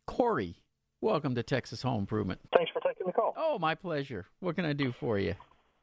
Corey, 0.06 0.56
welcome 1.02 1.36
to 1.36 1.44
Texas 1.44 1.82
Home 1.82 2.00
Improvement. 2.00 2.40
Thanks 2.56 2.72
for 2.72 2.82
taking 2.82 3.08
the 3.08 3.14
call. 3.14 3.34
Oh, 3.36 3.60
my 3.60 3.76
pleasure. 3.76 4.28
What 4.40 4.56
can 4.56 4.66
I 4.66 4.74
do 4.74 4.92
for 4.92 5.20
you? 5.20 5.36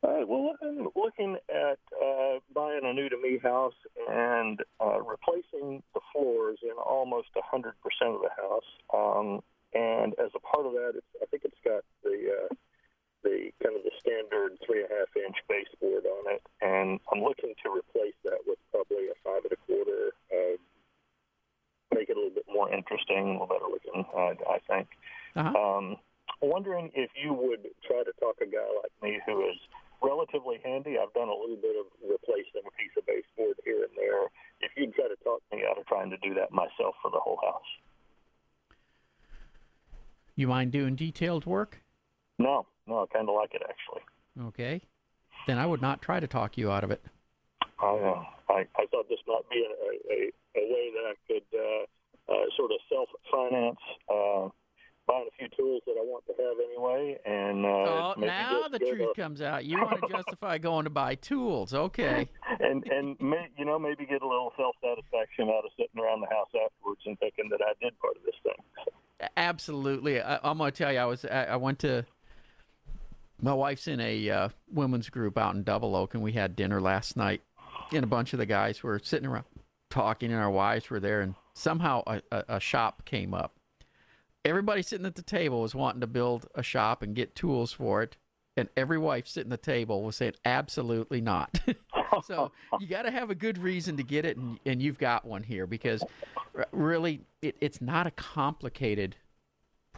All 0.02 0.14
right. 0.14 0.28
Well, 0.28 0.54
I'm 0.62 0.88
looking 0.94 1.36
at 1.48 1.78
uh, 2.00 2.38
buying 2.54 2.80
a 2.84 2.92
new 2.92 3.08
to 3.08 3.20
me 3.20 3.38
house 3.42 3.74
and 4.08 4.60
uh, 4.80 5.00
replacing 5.00 5.82
the 5.94 6.00
floors 6.12 6.58
in 6.62 6.72
almost 6.72 7.28
100% 7.34 7.72
of 8.14 8.20
the 8.22 8.30
house. 8.36 8.62
Um, 8.94 9.40
and 9.74 10.14
as 10.18 10.30
a 10.34 10.40
part 10.40 10.66
of 10.66 10.72
that, 10.72 10.92
it's, 10.96 11.06
I 11.20 11.26
think 11.26 11.44
it's 11.44 11.58
got 11.64 11.82
the 12.02 12.46
uh, 12.50 12.54
the 13.22 13.50
kind 13.62 13.76
of 13.76 13.82
the 13.82 13.94
standard 13.98 14.58
three 14.64 14.82
and 14.82 14.90
a 14.90 14.94
half 14.94 15.10
inch 15.16 15.36
baseboard 15.48 16.06
on 16.06 16.34
it, 16.34 16.42
and 16.62 17.00
I'm 17.12 17.22
looking 17.22 17.54
to 17.64 17.68
replace 17.70 18.16
that 18.24 18.38
with 18.46 18.58
probably 18.70 19.08
a 19.08 19.16
five 19.24 19.42
and 19.44 19.52
a 19.52 19.60
quarter. 19.66 20.12
Uh, 20.30 20.56
make 21.94 22.08
it 22.08 22.16
a 22.16 22.20
little 22.20 22.34
bit 22.34 22.46
more 22.52 22.70
interesting, 22.72 23.28
a 23.28 23.32
little 23.32 23.46
better 23.46 23.70
looking, 23.70 24.04
uh, 24.14 24.34
I 24.48 24.58
think. 24.68 24.88
Uh-huh. 25.34 25.54
Um, 25.56 25.96
wondering 26.40 26.90
if 26.94 27.10
you 27.16 27.32
would 27.32 27.66
try 27.86 28.02
to 28.04 28.12
talk 28.20 28.36
a 28.40 28.46
guy 28.46 28.68
like 28.82 28.92
me 29.02 29.20
who 29.26 29.48
is 29.48 29.56
relatively 30.02 30.60
handy. 30.64 30.96
I've 30.98 31.12
done 31.14 31.28
a 31.28 31.34
little 31.34 31.58
bit 31.60 31.74
of 31.74 31.86
replacing 32.02 32.62
a 32.62 32.70
piece 32.78 32.94
of 32.96 33.06
baseboard 33.06 33.56
here 33.64 33.82
and 33.82 33.94
there. 33.96 34.26
If 34.60 34.72
you'd 34.76 34.94
try 34.94 35.08
to 35.08 35.16
talk 35.24 35.42
me 35.52 35.64
out 35.68 35.78
of 35.78 35.86
trying 35.86 36.10
to 36.10 36.16
do 36.18 36.34
that 36.34 36.52
myself 36.52 36.94
for 37.02 37.10
the 37.10 37.18
whole 37.18 37.38
house. 37.42 37.70
You 40.36 40.46
mind 40.46 40.70
doing 40.70 40.94
detailed 40.94 41.46
work? 41.46 41.82
I 43.02 43.06
kind 43.06 43.28
of 43.28 43.34
like 43.34 43.54
it 43.54 43.62
actually. 43.62 44.02
Okay. 44.48 44.82
Then 45.46 45.58
I 45.58 45.66
would 45.66 45.82
not 45.82 46.02
try 46.02 46.20
to 46.20 46.26
talk 46.26 46.58
you 46.58 46.70
out 46.70 46.84
of 46.84 46.90
it. 46.90 47.02
I, 47.80 47.86
uh, 47.86 48.24
I, 48.50 48.66
I 48.76 48.86
thought 48.90 49.08
this 49.08 49.20
might 49.26 49.48
be 49.50 49.64
a, 49.64 50.12
a, 50.12 50.60
a 50.60 50.64
way 50.72 50.90
that 50.94 51.04
I 51.06 51.14
could 51.26 51.58
uh, 51.58 52.32
uh, 52.32 52.44
sort 52.56 52.70
of 52.72 52.78
self 52.88 53.08
finance 53.30 53.78
uh, 54.10 54.48
buying 55.06 55.26
a 55.26 55.36
few 55.38 55.48
tools 55.56 55.82
that 55.86 55.92
I 55.92 56.02
want 56.02 56.24
to 56.26 56.34
have 56.36 56.56
anyway, 56.62 57.18
and 57.24 57.64
uh, 57.64 57.68
oh, 57.68 58.14
now 58.18 58.68
the 58.68 58.78
truth 58.78 59.08
a- 59.16 59.20
comes 59.20 59.40
out. 59.40 59.64
You 59.64 59.78
want 59.78 60.00
to 60.02 60.08
justify 60.16 60.58
going 60.58 60.84
to 60.84 60.90
buy 60.90 61.14
tools. 61.14 61.72
Okay. 61.72 62.28
and 62.60 62.84
and 62.84 63.16
may, 63.20 63.48
you 63.56 63.64
know 63.64 63.78
maybe 63.78 64.04
get 64.04 64.22
a 64.22 64.28
little 64.28 64.52
self 64.56 64.76
satisfaction 64.82 65.48
out 65.48 65.64
of 65.64 65.70
sitting 65.78 66.00
around 66.00 66.20
the 66.20 66.28
house 66.28 66.50
afterwards 66.54 67.00
and 67.06 67.18
thinking 67.18 67.48
that 67.50 67.60
I 67.62 67.72
did 67.82 67.98
part 67.98 68.16
of 68.16 68.22
this 68.24 68.34
thing. 68.42 69.28
Absolutely. 69.36 70.20
I, 70.20 70.38
I'm 70.42 70.58
going 70.58 70.70
to 70.70 70.76
tell 70.76 70.92
you, 70.92 70.98
I 70.98 71.06
was 71.06 71.24
I, 71.24 71.44
I 71.44 71.56
went 71.56 71.78
to 71.80 72.04
my 73.40 73.52
wife's 73.52 73.86
in 73.86 74.00
a 74.00 74.30
uh, 74.30 74.48
women's 74.72 75.08
group 75.08 75.38
out 75.38 75.54
in 75.54 75.62
Double 75.62 75.94
Oak, 75.94 76.14
and 76.14 76.22
we 76.22 76.32
had 76.32 76.56
dinner 76.56 76.80
last 76.80 77.16
night. 77.16 77.42
And 77.92 78.04
a 78.04 78.08
bunch 78.08 78.32
of 78.32 78.38
the 78.38 78.46
guys 78.46 78.82
were 78.82 79.00
sitting 79.02 79.28
around 79.28 79.44
talking, 79.90 80.30
and 80.30 80.40
our 80.40 80.50
wives 80.50 80.90
were 80.90 81.00
there, 81.00 81.20
and 81.20 81.34
somehow 81.54 82.02
a, 82.06 82.20
a, 82.30 82.44
a 82.48 82.60
shop 82.60 83.04
came 83.04 83.32
up. 83.32 83.54
Everybody 84.44 84.82
sitting 84.82 85.06
at 85.06 85.14
the 85.14 85.22
table 85.22 85.62
was 85.62 85.74
wanting 85.74 86.00
to 86.00 86.06
build 86.06 86.46
a 86.54 86.62
shop 86.62 87.02
and 87.02 87.14
get 87.14 87.34
tools 87.34 87.72
for 87.72 88.02
it, 88.02 88.16
and 88.56 88.68
every 88.76 88.98
wife 88.98 89.26
sitting 89.26 89.52
at 89.52 89.62
the 89.62 89.70
table 89.70 90.02
was 90.02 90.16
saying, 90.16 90.34
"Absolutely 90.44 91.20
not." 91.20 91.60
so 92.24 92.52
you 92.80 92.86
got 92.86 93.02
to 93.02 93.10
have 93.10 93.30
a 93.30 93.34
good 93.34 93.58
reason 93.58 93.96
to 93.96 94.02
get 94.02 94.24
it, 94.24 94.36
and, 94.36 94.58
and 94.66 94.82
you've 94.82 94.98
got 94.98 95.24
one 95.24 95.42
here 95.42 95.66
because 95.66 96.02
really, 96.72 97.20
it, 97.42 97.56
it's 97.60 97.80
not 97.80 98.06
a 98.06 98.10
complicated 98.12 99.16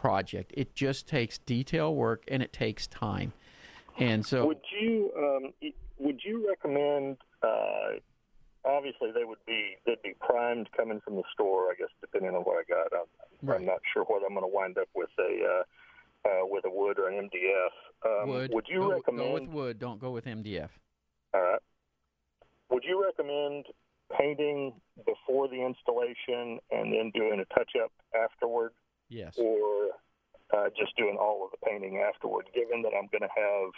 project. 0.01 0.51
It 0.57 0.73
just 0.73 1.07
takes 1.07 1.37
detail 1.37 1.93
work 1.93 2.23
and 2.27 2.41
it 2.41 2.51
takes 2.51 2.87
time. 2.87 3.33
And 3.99 4.25
so, 4.25 4.47
Would 4.47 4.65
you 4.81 5.11
um, 5.15 5.71
would 5.99 6.21
you 6.25 6.49
recommend? 6.49 7.17
Uh, 7.43 7.99
obviously, 8.65 9.11
they 9.13 9.25
would 9.25 9.43
be 9.45 9.75
they'd 9.85 10.01
be 10.01 10.15
primed 10.19 10.69
coming 10.75 11.01
from 11.05 11.17
the 11.17 11.23
store. 11.33 11.69
I 11.71 11.75
guess 11.77 11.89
depending 12.01 12.35
on 12.35 12.41
what 12.41 12.57
I 12.57 12.63
got, 12.67 12.87
I'm, 12.93 13.07
Right. 13.43 13.59
I'm 13.59 13.65
not 13.65 13.79
sure 13.93 14.03
whether 14.03 14.25
I'm 14.25 14.33
going 14.33 14.43
to 14.43 14.55
wind 14.55 14.77
up 14.77 14.89
with 14.95 15.09
a 15.19 15.31
uh, 15.53 16.29
uh, 16.29 16.45
with 16.45 16.65
a 16.65 16.69
wood 16.69 16.97
or 16.97 17.09
an 17.09 17.29
MDF. 17.29 18.23
Um, 18.23 18.29
wood. 18.29 18.51
Would 18.53 18.65
you 18.67 18.79
go, 18.79 18.91
recommend? 18.91 19.27
go 19.27 19.33
with 19.33 19.49
wood? 19.49 19.79
Don't 19.79 19.99
go 19.99 20.11
with 20.11 20.25
MDF. 20.25 20.69
All 21.33 21.41
right. 21.41 21.59
Would 22.69 22.83
you 22.85 23.03
recommend 23.03 23.65
painting 24.17 24.73
before 25.05 25.47
the 25.47 25.63
installation 25.63 26.59
and 26.71 26.91
then 26.93 27.11
doing 27.13 27.39
a 27.39 27.53
touch 27.53 27.71
up 27.83 27.91
afterward, 28.15 28.71
Yes. 29.11 29.35
or 29.37 29.89
uh, 30.55 30.69
just 30.77 30.95
doing 30.97 31.17
all 31.19 31.45
of 31.45 31.51
the 31.51 31.65
painting 31.65 31.97
afterward? 31.97 32.45
Given 32.55 32.81
that 32.83 32.93
I'm 32.97 33.07
going 33.11 33.21
to 33.21 33.27
have 33.35 33.71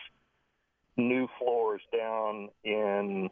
new 0.96 1.28
floors 1.39 1.82
down 1.91 2.50
in 2.63 3.30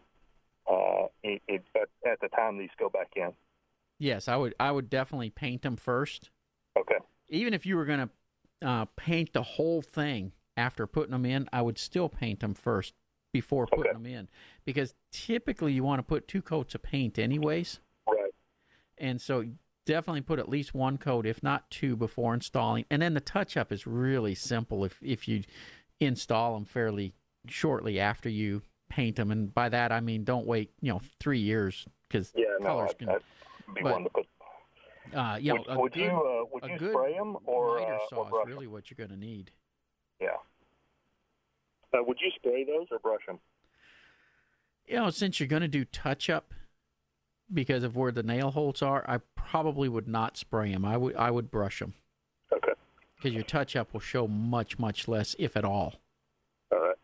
uh, 0.69 1.05
it, 1.23 1.41
it, 1.47 1.63
at, 1.75 1.89
at 2.11 2.19
the 2.21 2.27
time 2.29 2.57
these 2.57 2.69
go 2.77 2.89
back 2.89 3.11
in. 3.15 3.31
Yes, 3.99 4.27
I 4.27 4.35
would. 4.35 4.55
I 4.59 4.71
would 4.71 4.89
definitely 4.89 5.29
paint 5.29 5.61
them 5.61 5.75
first. 5.75 6.31
Okay. 6.77 6.97
Even 7.29 7.53
if 7.53 7.65
you 7.65 7.77
were 7.77 7.85
going 7.85 8.09
to 8.61 8.67
uh, 8.67 8.85
paint 8.95 9.31
the 9.33 9.43
whole 9.43 9.81
thing 9.81 10.31
after 10.57 10.87
putting 10.87 11.11
them 11.11 11.25
in, 11.25 11.47
I 11.53 11.61
would 11.61 11.77
still 11.77 12.09
paint 12.09 12.39
them 12.39 12.55
first 12.55 12.93
before 13.31 13.67
putting 13.67 13.91
Okay. 13.91 13.93
them 13.93 14.05
in, 14.05 14.27
because 14.65 14.93
typically 15.11 15.71
you 15.73 15.83
want 15.83 15.99
to 15.99 16.03
put 16.03 16.27
two 16.27 16.41
coats 16.41 16.75
of 16.75 16.83
paint 16.83 17.17
anyways. 17.19 17.79
Right. 18.07 18.33
and 18.97 19.21
so 19.21 19.45
definitely 19.85 20.21
put 20.21 20.39
at 20.39 20.47
least 20.49 20.73
one 20.73 20.97
coat 20.97 21.25
if 21.25 21.41
not 21.41 21.69
two 21.71 21.95
before 21.95 22.33
installing 22.33 22.85
and 22.89 23.01
then 23.01 23.13
the 23.13 23.19
touch 23.19 23.57
up 23.57 23.71
is 23.71 23.87
really 23.87 24.35
simple 24.35 24.85
if 24.85 24.97
if 25.01 25.27
you 25.27 25.43
install 25.99 26.53
them 26.53 26.65
fairly 26.65 27.13
shortly 27.47 27.99
after 27.99 28.29
you 28.29 28.61
paint 28.89 29.15
them 29.15 29.31
and 29.31 29.53
by 29.53 29.69
that 29.69 29.91
i 29.91 29.99
mean 29.99 30.23
don't 30.23 30.45
wait 30.45 30.71
you 30.81 30.91
know 30.91 31.01
three 31.19 31.39
years 31.39 31.87
because 32.07 32.31
Yeah. 32.35 32.45
No. 32.59 32.67
colors 32.67 32.91
I'd, 32.91 32.99
can 32.99 33.09
I'd 33.09 33.21
be 33.73 33.81
but, 33.81 33.91
one 33.93 34.03
to 34.03 34.09
put. 34.09 34.25
uh 35.15 35.37
you 35.41 35.53
know 35.53 35.59
would, 35.67 35.75
a 35.75 35.79
would 35.79 35.93
good, 35.93 36.01
you 36.01 36.09
uh, 36.09 36.45
would 36.51 36.63
a 36.63 36.69
you 36.69 36.91
spray 36.91 37.13
them 37.13 37.37
or 37.45 37.79
miter 37.79 37.93
uh, 37.93 37.99
saw 38.09 38.29
or 38.29 38.41
is 38.41 38.47
really 38.47 38.67
what 38.67 38.89
you're 38.91 38.97
going 39.07 39.09
to 39.19 39.25
need. 39.25 39.51
Yeah. 40.19 40.29
Uh, 41.93 42.03
would 42.03 42.17
you 42.21 42.31
spray 42.35 42.63
those 42.63 42.87
or 42.91 42.99
brush 42.99 43.25
them? 43.25 43.39
you 44.85 44.95
know 44.95 45.09
since 45.09 45.39
you're 45.39 45.47
going 45.47 45.61
to 45.61 45.67
do 45.67 45.85
touch 45.85 46.29
up 46.29 46.53
because 47.53 47.83
of 47.83 47.95
where 47.95 48.11
the 48.11 48.23
nail 48.23 48.51
holes 48.51 48.81
are 48.81 49.03
i 49.07 49.17
probably 49.35 49.89
would 49.89 50.07
not 50.07 50.37
spray 50.37 50.71
them 50.71 50.85
i 50.85 50.95
would 50.97 51.15
i 51.15 51.29
would 51.31 51.49
brush 51.51 51.79
them 51.79 51.93
Okay. 52.53 52.73
because 53.15 53.33
your 53.33 53.43
touch 53.43 53.75
up 53.75 53.93
will 53.93 53.99
show 54.01 54.27
much 54.27 54.77
much 54.79 55.07
less 55.07 55.35
if 55.39 55.55
at 55.55 55.63
all 55.65 55.95
All 56.71 56.79
right. 56.79 56.95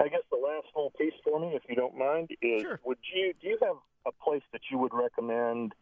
I 0.00 0.08
guess 0.08 0.22
the 0.30 0.36
last 0.36 0.66
little 0.74 0.90
piece 0.98 1.14
for 1.22 1.38
me, 1.38 1.54
if 1.54 1.62
you 1.68 1.76
don't 1.76 1.96
mind, 1.96 2.30
is 2.42 2.62
Sure. 2.62 2.80
would 2.84 2.98
you 3.14 3.32
do 3.40 3.48
you 3.48 3.58
have 3.62 3.76
a 4.06 4.12
place 4.24 4.42
that 4.52 4.60
you 4.70 4.78
would 4.78 4.92
recommend 4.92 5.72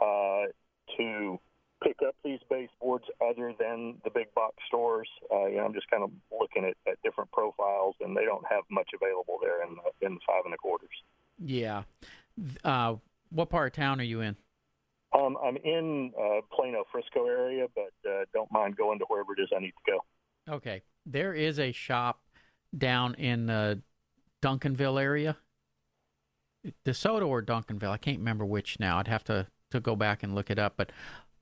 uh, 0.00 0.42
to 0.98 1.38
pick 1.82 1.96
up 2.06 2.14
these 2.22 2.38
baseboards 2.50 3.04
other 3.26 3.54
than 3.58 3.96
the 4.04 4.10
big 4.10 4.32
box 4.34 4.54
stores? 4.68 5.08
Uh, 5.32 5.46
you 5.46 5.56
know, 5.56 5.64
I'm 5.64 5.72
just 5.74 5.90
kind 5.90 6.02
of 6.02 6.10
looking 6.38 6.64
at, 6.64 6.76
at 6.86 7.00
different 7.02 7.32
profiles, 7.32 7.94
and 8.00 8.14
they 8.16 8.24
don't 8.24 8.44
have 8.48 8.62
much 8.70 8.90
available 8.94 9.38
there 9.42 9.62
in 9.64 9.70
the, 9.76 10.06
in 10.06 10.14
the 10.14 10.20
five 10.26 10.42
and 10.44 10.52
a 10.54 10.58
quarters. 10.58 10.90
Yeah. 11.42 11.82
Uh, 12.62 12.96
what 13.30 13.50
part 13.50 13.68
of 13.68 13.76
town 13.76 14.00
are 14.00 14.04
you 14.04 14.20
in? 14.20 14.36
Um, 15.12 15.36
I'm 15.42 15.56
in 15.56 16.12
uh, 16.18 16.40
Plano, 16.52 16.84
Frisco 16.92 17.26
area, 17.26 17.66
but 17.74 18.10
uh, 18.10 18.24
don't 18.34 18.50
mind 18.52 18.76
going 18.76 18.98
to 18.98 19.04
wherever 19.08 19.32
it 19.32 19.40
is 19.40 19.48
I 19.56 19.60
need 19.60 19.72
to 19.86 19.92
go. 19.92 20.54
Okay. 20.54 20.82
There 21.06 21.32
is 21.32 21.58
a 21.58 21.72
shop 21.72 22.20
down 22.76 23.14
in 23.14 23.46
the 23.46 23.80
Duncanville 24.42 25.00
area. 25.00 25.36
DeSoto 26.84 27.28
or 27.28 27.42
Duncanville. 27.42 27.90
I 27.90 27.96
can't 27.96 28.18
remember 28.18 28.44
which 28.44 28.78
now. 28.80 28.98
I'd 28.98 29.08
have 29.08 29.24
to, 29.24 29.46
to 29.70 29.80
go 29.80 29.96
back 29.96 30.22
and 30.22 30.34
look 30.34 30.50
it 30.50 30.58
up. 30.58 30.74
But 30.76 30.90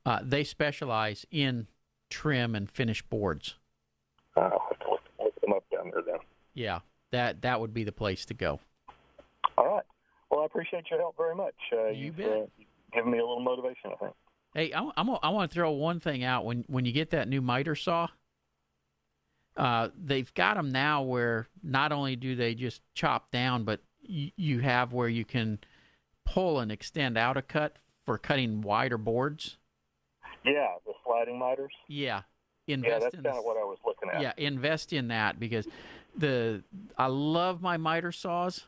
uh, 0.05 0.21
they 0.23 0.45
specialize 0.45 1.25
in 1.31 1.67
trim 2.11 2.55
and 2.55 2.71
finish 2.71 3.03
boards. 3.03 3.55
Uh, 4.37 4.41
I'll 4.41 4.67
have 4.69 4.79
to 4.81 4.91
look, 4.91 5.01
look 5.19 5.41
them 5.41 5.53
up 5.53 5.65
down 5.73 5.91
there 5.93 6.03
then. 6.07 6.19
Yeah. 6.53 6.81
That 7.11 7.43
that 7.43 7.61
would 7.61 7.73
be 7.73 7.85
the 7.85 7.93
place 7.93 8.27
to 8.27 8.35
go. 8.35 8.61
All 9.57 9.67
right. 9.67 9.85
Well, 10.31 10.41
I 10.41 10.47
appreciate 10.47 10.85
your 10.91 11.01
help 11.01 11.17
very 11.17 11.35
much. 11.35 11.55
Uh, 11.73 11.87
You 11.89 12.07
you've, 12.07 12.17
bet. 12.17 12.27
Uh, 12.27 12.47
given 12.93 13.11
me 13.11 13.19
a 13.19 13.23
little 13.23 13.41
motivation, 13.41 13.91
I 13.93 13.97
think. 13.97 14.13
Hey, 14.55 14.73
I, 14.73 14.89
I'm, 14.97 15.11
I 15.23 15.29
want 15.31 15.51
to 15.51 15.55
throw 15.55 15.71
one 15.73 15.99
thing 16.01 16.23
out. 16.25 16.45
When 16.45 16.65
when 16.69 16.85
you 16.85 16.93
get 16.93 17.11
that 17.11 17.29
new 17.29 17.41
miter 17.41 17.75
saw, 17.75 18.09
uh, 19.57 19.89
they've 20.01 20.33
got 20.35 20.57
them 20.57 20.71
now 20.71 21.03
where 21.03 21.49
not 21.63 21.93
only 21.93 22.17
do 22.17 22.35
they 22.37 22.55
just 22.55 22.81
chop 22.95 23.31
down, 23.31 23.65
but 23.65 23.81
y- 24.09 24.33
you 24.37 24.61
have 24.61 24.93
where 24.93 25.09
you 25.09 25.25
can 25.25 25.59
pull 26.25 26.61
and 26.61 26.71
extend 26.73 27.19
out 27.19 27.37
a 27.37 27.43
cut 27.43 27.77
for 28.07 28.17
cutting 28.19 28.61
wider 28.63 28.99
boards. 28.99 29.59
Yeah, 30.45 30.69
the 30.87 30.93
sliding 31.05 31.39
miters. 31.39 31.73
Yeah, 31.89 32.23
invest. 32.69 32.93
Yeah, 32.93 32.99
that's 33.01 33.15
in 33.15 33.23
kind 33.23 33.39
of 33.39 33.45
what 33.45 33.57
I 33.57 33.65
was 33.65 33.79
looking 33.85 34.11
at. 34.11 34.21
yeah, 34.21 34.33
invest 34.37 34.93
in 34.93 35.09
that 35.09 35.41
because 35.41 35.67
the 36.17 36.63
I 36.97 37.07
love 37.07 37.61
my 37.63 37.77
miter 37.77 38.13
saws. 38.13 38.67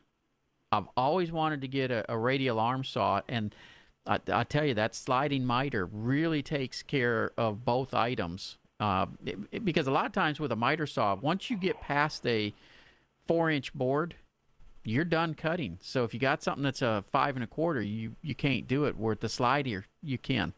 I've 0.72 0.88
always 0.96 1.30
wanted 1.32 1.60
to 1.62 1.68
get 1.68 1.90
a, 1.90 2.04
a 2.10 2.18
radial 2.18 2.58
arm 2.58 2.84
saw, 2.84 3.22
and 3.28 3.54
I, 4.06 4.18
I 4.32 4.44
tell 4.44 4.64
you 4.64 4.74
that 4.74 4.94
sliding 4.94 5.44
miter 5.44 5.86
really 5.86 6.42
takes 6.42 6.82
care 6.82 7.32
of 7.36 7.64
both 7.64 7.94
items. 7.94 8.58
Uh, 8.78 9.06
it- 9.24 9.38
it- 9.52 9.64
because 9.64 9.86
a 9.86 9.90
lot 9.90 10.06
of 10.06 10.12
times 10.12 10.38
with 10.40 10.52
a 10.52 10.56
miter 10.56 10.86
saw, 10.86 11.14
once 11.14 11.50
you 11.50 11.56
get 11.56 11.80
past 11.80 12.26
a 12.26 12.52
four-inch 13.26 13.72
board, 13.74 14.16
you're 14.84 15.04
done 15.04 15.34
cutting. 15.34 15.78
So 15.80 16.04
if 16.04 16.14
you 16.14 16.20
got 16.20 16.42
something 16.42 16.62
that's 16.62 16.82
a 16.82 17.04
five 17.10 17.34
and 17.36 17.42
a 17.42 17.48
quarter, 17.48 17.82
you 17.82 18.14
you 18.22 18.34
can't 18.36 18.68
do 18.68 18.84
it. 18.84 18.96
Where 18.96 19.16
the 19.16 19.28
slider, 19.28 19.86
you 20.02 20.16
can. 20.18 20.52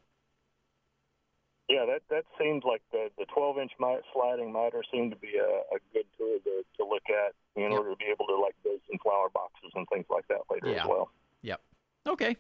Yeah, 1.69 1.85
that 1.85 2.01
that 2.09 2.25
seems 2.41 2.65
like 2.65 2.81
the 2.93 3.11
the 3.19 3.27
12 3.27 3.59
inch 3.59 3.73
sliding 4.13 4.53
miter 4.53 4.83
seemed 4.91 5.11
to 5.13 5.19
be 5.19 5.37
a, 5.37 5.75
a 5.75 5.79
good 5.93 6.07
tool 6.17 6.39
to, 6.45 6.63
to 6.79 6.89
look 6.89 7.03
at 7.11 7.35
in 7.57 7.71
yep. 7.71 7.79
order 7.79 7.91
to 7.91 7.97
be 7.97 8.07
able 8.07 8.27
to 8.27 8.37
like 8.37 8.55
build 8.65 8.81
some 8.89 8.99
flower 9.03 9.29
boxes 9.33 9.71
and 9.75 9.87
things 9.93 10.07
like 10.11 10.27
that 10.29 10.41
later 10.51 10.69
yeah. 10.69 10.83
as 10.83 10.89
well. 10.89 11.11
Yep. 11.43 11.61
Okay. 12.09 12.37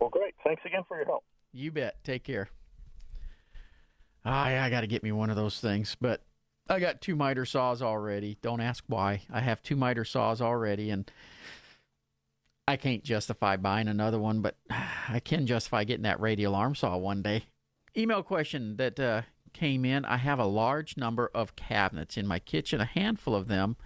Well, 0.00 0.10
great. 0.10 0.34
Thanks 0.44 0.62
again 0.66 0.82
for 0.88 0.96
your 0.96 1.06
help. 1.06 1.24
You 1.52 1.70
bet. 1.70 2.02
Take 2.02 2.24
care. 2.24 2.48
Ah, 4.24 4.44
I 4.46 4.66
I 4.66 4.70
got 4.70 4.80
to 4.80 4.88
get 4.88 5.04
me 5.04 5.12
one 5.12 5.30
of 5.30 5.36
those 5.36 5.60
things, 5.60 5.96
but 6.00 6.22
I 6.68 6.80
got 6.80 7.00
two 7.00 7.14
miter 7.14 7.44
saws 7.44 7.82
already. 7.82 8.36
Don't 8.42 8.60
ask 8.60 8.82
why. 8.88 9.22
I 9.32 9.40
have 9.40 9.62
two 9.62 9.76
miter 9.76 10.04
saws 10.04 10.42
already, 10.42 10.90
and 10.90 11.08
I 12.66 12.76
can't 12.76 13.04
justify 13.04 13.56
buying 13.56 13.86
another 13.86 14.18
one, 14.18 14.40
but 14.40 14.56
I 14.70 15.20
can 15.20 15.46
justify 15.46 15.84
getting 15.84 16.02
that 16.02 16.20
radial 16.20 16.56
arm 16.56 16.74
saw 16.74 16.96
one 16.96 17.22
day. 17.22 17.44
Email 17.98 18.22
question 18.22 18.76
that 18.76 19.00
uh, 19.00 19.22
came 19.54 19.86
in 19.86 20.04
I 20.04 20.18
have 20.18 20.38
a 20.38 20.44
large 20.44 20.98
number 20.98 21.30
of 21.34 21.56
cabinets 21.56 22.18
in 22.18 22.26
my 22.26 22.38
kitchen, 22.38 22.80
a 22.80 22.84
handful 22.84 23.34
of 23.34 23.48
them. 23.48 23.76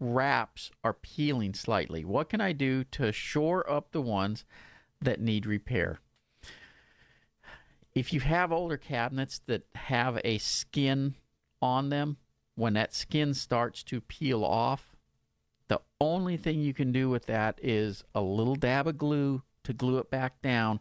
Wraps 0.00 0.72
are 0.82 0.92
peeling 0.92 1.54
slightly. 1.54 2.04
What 2.04 2.28
can 2.28 2.40
I 2.40 2.52
do 2.52 2.82
to 2.84 3.12
shore 3.12 3.68
up 3.70 3.92
the 3.92 4.02
ones 4.02 4.44
that 5.00 5.20
need 5.20 5.46
repair? 5.46 6.00
If 7.94 8.12
you 8.12 8.20
have 8.20 8.50
older 8.50 8.76
cabinets 8.76 9.40
that 9.46 9.66
have 9.74 10.20
a 10.24 10.38
skin 10.38 11.14
on 11.62 11.90
them, 11.90 12.16
when 12.56 12.72
that 12.74 12.92
skin 12.92 13.34
starts 13.34 13.84
to 13.84 14.00
peel 14.00 14.44
off, 14.44 14.96
the 15.68 15.80
only 16.00 16.36
thing 16.36 16.60
you 16.60 16.74
can 16.74 16.90
do 16.90 17.08
with 17.08 17.26
that 17.26 17.58
is 17.62 18.02
a 18.14 18.20
little 18.20 18.56
dab 18.56 18.88
of 18.88 18.98
glue 18.98 19.42
to 19.62 19.72
glue 19.72 19.98
it 19.98 20.10
back 20.10 20.42
down, 20.42 20.80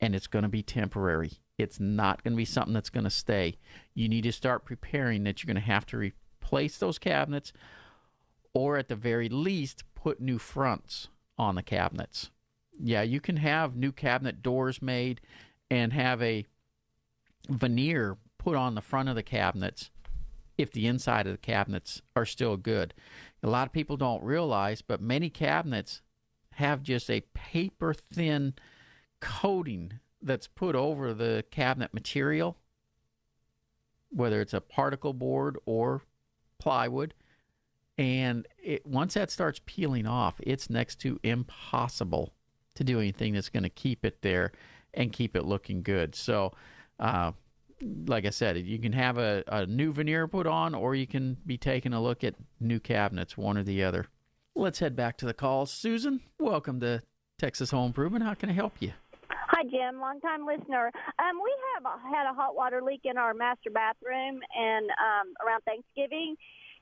and 0.00 0.14
it's 0.14 0.26
going 0.26 0.42
to 0.42 0.48
be 0.48 0.62
temporary. 0.62 1.32
It's 1.58 1.80
not 1.80 2.22
going 2.22 2.32
to 2.32 2.36
be 2.36 2.44
something 2.44 2.74
that's 2.74 2.90
going 2.90 3.04
to 3.04 3.10
stay. 3.10 3.56
You 3.94 4.08
need 4.08 4.22
to 4.22 4.32
start 4.32 4.64
preparing 4.64 5.24
that 5.24 5.42
you're 5.42 5.52
going 5.52 5.62
to 5.62 5.72
have 5.72 5.86
to 5.86 5.96
replace 5.96 6.78
those 6.78 6.98
cabinets, 6.98 7.52
or 8.52 8.76
at 8.76 8.88
the 8.88 8.96
very 8.96 9.28
least, 9.28 9.84
put 9.94 10.20
new 10.20 10.38
fronts 10.38 11.08
on 11.38 11.54
the 11.54 11.62
cabinets. 11.62 12.30
Yeah, 12.78 13.02
you 13.02 13.20
can 13.20 13.36
have 13.38 13.74
new 13.74 13.92
cabinet 13.92 14.42
doors 14.42 14.82
made 14.82 15.20
and 15.70 15.92
have 15.92 16.22
a 16.22 16.44
veneer 17.48 18.18
put 18.38 18.54
on 18.54 18.74
the 18.74 18.82
front 18.82 19.08
of 19.08 19.14
the 19.14 19.22
cabinets 19.22 19.90
if 20.58 20.70
the 20.72 20.86
inside 20.86 21.26
of 21.26 21.32
the 21.32 21.38
cabinets 21.38 22.02
are 22.14 22.24
still 22.24 22.56
good. 22.56 22.94
A 23.42 23.48
lot 23.48 23.66
of 23.66 23.72
people 23.72 23.96
don't 23.96 24.22
realize, 24.22 24.82
but 24.82 25.00
many 25.00 25.30
cabinets 25.30 26.02
have 26.52 26.82
just 26.82 27.10
a 27.10 27.22
paper 27.34 27.94
thin 27.94 28.54
coating 29.20 30.00
that's 30.22 30.46
put 30.46 30.74
over 30.74 31.14
the 31.14 31.44
cabinet 31.50 31.92
material, 31.94 32.56
whether 34.10 34.40
it's 34.40 34.54
a 34.54 34.60
particle 34.60 35.12
board 35.12 35.58
or 35.66 36.02
plywood. 36.58 37.14
And 37.98 38.46
it, 38.62 38.86
once 38.86 39.14
that 39.14 39.30
starts 39.30 39.60
peeling 39.64 40.06
off, 40.06 40.34
it's 40.42 40.68
next 40.68 40.96
to 41.00 41.18
impossible 41.22 42.34
to 42.74 42.84
do 42.84 43.00
anything 43.00 43.32
that's 43.32 43.48
going 43.48 43.62
to 43.62 43.70
keep 43.70 44.04
it 44.04 44.20
there 44.22 44.52
and 44.92 45.12
keep 45.12 45.36
it 45.36 45.44
looking 45.44 45.82
good. 45.82 46.14
So, 46.14 46.52
uh, 46.98 47.32
like 48.06 48.24
I 48.24 48.30
said, 48.30 48.56
you 48.58 48.78
can 48.78 48.92
have 48.92 49.18
a, 49.18 49.44
a 49.48 49.66
new 49.66 49.92
veneer 49.92 50.28
put 50.28 50.46
on, 50.46 50.74
or 50.74 50.94
you 50.94 51.06
can 51.06 51.36
be 51.46 51.58
taking 51.58 51.92
a 51.92 52.02
look 52.02 52.24
at 52.24 52.34
new 52.60 52.80
cabinets, 52.80 53.36
one 53.36 53.58
or 53.58 53.62
the 53.62 53.84
other. 53.84 54.06
Let's 54.54 54.78
head 54.78 54.96
back 54.96 55.18
to 55.18 55.26
the 55.26 55.34
calls. 55.34 55.70
Susan, 55.70 56.20
welcome 56.38 56.80
to 56.80 57.02
Texas 57.38 57.70
Home 57.70 57.88
Improvement. 57.88 58.24
How 58.24 58.34
can 58.34 58.48
I 58.48 58.54
help 58.54 58.76
you? 58.80 58.92
Jim. 59.70 60.00
Long 60.00 60.20
time 60.20 60.46
listener. 60.46 60.90
Um, 61.18 61.40
we 61.42 61.52
have 61.74 61.84
had 62.12 62.30
a 62.30 62.34
hot 62.34 62.56
water 62.56 62.82
leak 62.82 63.02
in 63.04 63.16
our 63.16 63.34
master 63.34 63.70
bathroom 63.70 64.40
and 64.56 64.90
um, 64.90 65.34
around 65.44 65.62
Thanksgiving, 65.62 66.36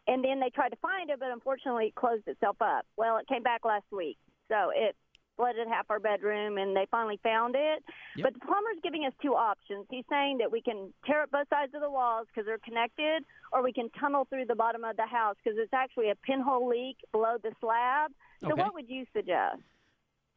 and 0.06 0.24
then 0.24 0.40
they 0.40 0.50
tried 0.50 0.70
to 0.70 0.76
find 0.76 1.10
it, 1.10 1.18
but 1.18 1.30
unfortunately 1.30 1.86
it 1.86 1.94
closed 1.94 2.26
itself 2.26 2.56
up. 2.60 2.86
Well, 2.96 3.18
it 3.18 3.26
came 3.26 3.42
back 3.42 3.64
last 3.64 3.86
week, 3.90 4.18
so 4.48 4.70
it 4.74 4.96
flooded 5.36 5.66
half 5.68 5.86
our 5.90 5.98
bedroom 5.98 6.58
and 6.58 6.76
they 6.76 6.86
finally 6.90 7.18
found 7.22 7.54
it. 7.56 7.82
Yep. 8.16 8.24
But 8.24 8.34
the 8.34 8.40
plumber's 8.40 8.78
giving 8.82 9.04
us 9.04 9.12
two 9.20 9.34
options. 9.34 9.86
He's 9.90 10.04
saying 10.08 10.38
that 10.38 10.50
we 10.50 10.60
can 10.60 10.92
tear 11.06 11.22
up 11.22 11.30
both 11.30 11.48
sides 11.48 11.74
of 11.74 11.80
the 11.80 11.90
walls 11.90 12.26
because 12.28 12.46
they're 12.46 12.58
connected, 12.58 13.24
or 13.52 13.62
we 13.62 13.72
can 13.72 13.90
tunnel 14.00 14.26
through 14.28 14.46
the 14.46 14.54
bottom 14.54 14.84
of 14.84 14.96
the 14.96 15.06
house 15.06 15.36
because 15.42 15.58
it's 15.60 15.72
actually 15.72 16.10
a 16.10 16.14
pinhole 16.14 16.68
leak 16.68 16.96
below 17.12 17.36
the 17.42 17.50
slab. 17.60 18.12
So, 18.40 18.52
okay. 18.52 18.62
what 18.62 18.74
would 18.74 18.88
you 18.88 19.06
suggest? 19.12 19.62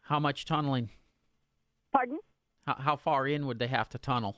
How 0.02 0.20
much 0.20 0.46
tunneling? 0.46 0.90
Pardon? 1.94 2.20
How, 2.68 2.76
how 2.78 2.96
far 2.98 3.28
in 3.28 3.48
would 3.48 3.60
they 3.60 3.68
have 3.68 3.88
to 3.90 3.98
tunnel? 3.98 4.36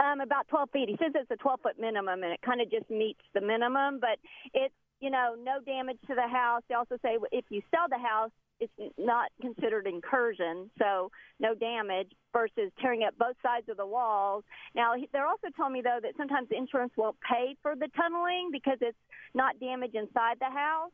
Um, 0.00 0.20
about 0.20 0.48
12 0.48 0.70
feet. 0.72 0.88
He 0.88 0.96
says 0.96 1.12
it's 1.14 1.30
a 1.30 1.36
12 1.36 1.60
foot 1.62 1.78
minimum, 1.78 2.22
and 2.22 2.32
it 2.32 2.40
kind 2.40 2.60
of 2.60 2.70
just 2.70 2.90
meets 2.90 3.20
the 3.34 3.40
minimum, 3.40 4.00
but 4.00 4.18
it's 4.54 4.74
you 5.00 5.10
know 5.10 5.36
no 5.38 5.60
damage 5.64 5.98
to 6.08 6.14
the 6.14 6.26
house. 6.26 6.62
They 6.68 6.74
also 6.74 6.96
say 7.02 7.18
if 7.32 7.44
you 7.50 7.60
sell 7.70 7.86
the 7.88 7.98
house, 7.98 8.30
it's 8.60 8.72
not 8.96 9.30
considered 9.42 9.86
incursion, 9.86 10.70
so 10.78 11.10
no 11.38 11.54
damage 11.54 12.10
versus 12.32 12.72
tearing 12.80 13.04
up 13.06 13.16
both 13.18 13.36
sides 13.42 13.68
of 13.68 13.76
the 13.76 13.86
walls. 13.86 14.44
Now, 14.74 14.94
they're 15.12 15.26
also 15.26 15.48
telling 15.54 15.74
me 15.74 15.82
though 15.82 15.98
that 16.02 16.16
sometimes 16.16 16.48
the 16.48 16.56
insurance 16.56 16.92
won't 16.96 17.16
pay 17.20 17.56
for 17.60 17.76
the 17.76 17.88
tunneling 17.94 18.48
because 18.50 18.78
it's 18.80 18.98
not 19.34 19.60
damage 19.60 19.94
inside 19.94 20.38
the 20.40 20.50
house. 20.50 20.92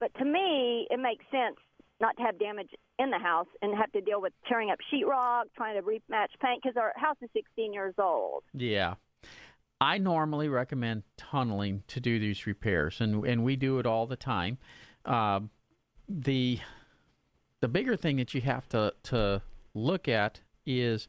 But 0.00 0.14
to 0.18 0.24
me, 0.24 0.86
it 0.90 0.98
makes 0.98 1.24
sense 1.30 1.56
not 2.04 2.16
to 2.18 2.22
have 2.22 2.38
damage 2.38 2.68
in 2.98 3.10
the 3.10 3.18
house 3.18 3.46
and 3.62 3.74
have 3.76 3.90
to 3.92 4.00
deal 4.02 4.20
with 4.20 4.34
tearing 4.46 4.70
up 4.70 4.78
sheetrock, 4.92 5.44
trying 5.56 5.74
to 5.74 5.82
rematch 5.82 6.28
paint 6.42 6.62
because 6.62 6.76
our 6.76 6.92
house 6.96 7.16
is 7.22 7.30
16 7.32 7.72
years 7.72 7.94
old. 7.98 8.42
Yeah. 8.52 8.94
I 9.80 9.96
normally 9.96 10.48
recommend 10.48 11.04
tunneling 11.16 11.82
to 11.88 12.00
do 12.00 12.18
these 12.18 12.46
repairs, 12.46 13.00
and 13.00 13.24
and 13.26 13.42
we 13.42 13.56
do 13.56 13.78
it 13.78 13.86
all 13.86 14.06
the 14.06 14.16
time. 14.16 14.58
Uh, 15.04 15.40
the 16.08 16.60
the 17.60 17.68
bigger 17.68 17.96
thing 17.96 18.16
that 18.16 18.34
you 18.34 18.40
have 18.42 18.68
to 18.68 18.92
to 19.04 19.42
look 19.74 20.06
at 20.06 20.40
is 20.64 21.08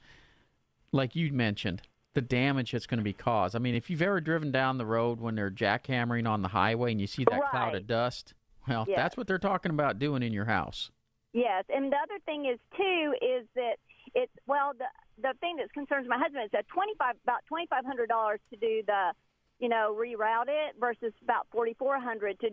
like 0.91 1.15
you 1.15 1.31
mentioned 1.31 1.84
the 2.15 2.21
damage 2.21 2.71
that's 2.71 2.88
going 2.88 2.97
to 2.97 3.03
be 3.03 3.13
caused. 3.13 3.55
I 3.55 3.60
mean, 3.60 3.75
if 3.75 3.89
you've 3.89 4.01
ever 4.01 4.19
driven 4.19 4.51
down 4.51 4.77
the 4.77 4.86
road 4.86 5.19
when 5.19 5.36
they're 5.36 5.51
jackhammering 5.51 6.27
on 6.27 6.41
the 6.41 6.47
highway 6.47 6.91
and 6.91 6.99
you 6.99 7.08
see 7.08 7.25
that 7.29 7.39
right. 7.39 7.51
cloud 7.51 7.75
of 7.75 7.86
dust, 7.86 8.34
well, 8.67 8.86
yes. 8.88 8.97
that's 8.97 9.17
what 9.17 9.28
they're 9.28 9.38
talking 9.38 9.71
about 9.71 9.99
doing 9.99 10.23
in 10.23 10.34
your 10.34 10.45
house. 10.45 10.91
Yes, 11.34 11.65
and 11.69 11.91
the 11.91 11.97
other 11.97 12.19
thing 12.25 12.45
is 12.45 12.60
too 12.78 13.13
is 13.21 13.45
that 13.56 13.75
it's 14.13 14.32
well 14.47 14.71
the 14.78 14.86
the 15.21 15.34
thing 15.39 15.58
that 15.58 15.71
concerns 15.73 16.08
my 16.08 16.17
husband 16.17 16.45
is 16.45 16.51
that 16.51 16.67
twenty 16.67 16.93
five 16.97 17.15
about 17.23 17.45
twenty 17.47 17.67
five 17.67 17.86
hundred 17.86 18.08
dollars 18.08 18.39
to 18.51 18.58
do 18.58 18.82
the 18.88 19.12
you 19.60 19.67
know 19.67 19.95
reroute 19.99 20.47
it 20.47 20.75
versus 20.80 21.13
about 21.21 21.47
forty 21.51 21.75
four 21.78 21.99
hundred 21.99 22.39
to 22.39 22.49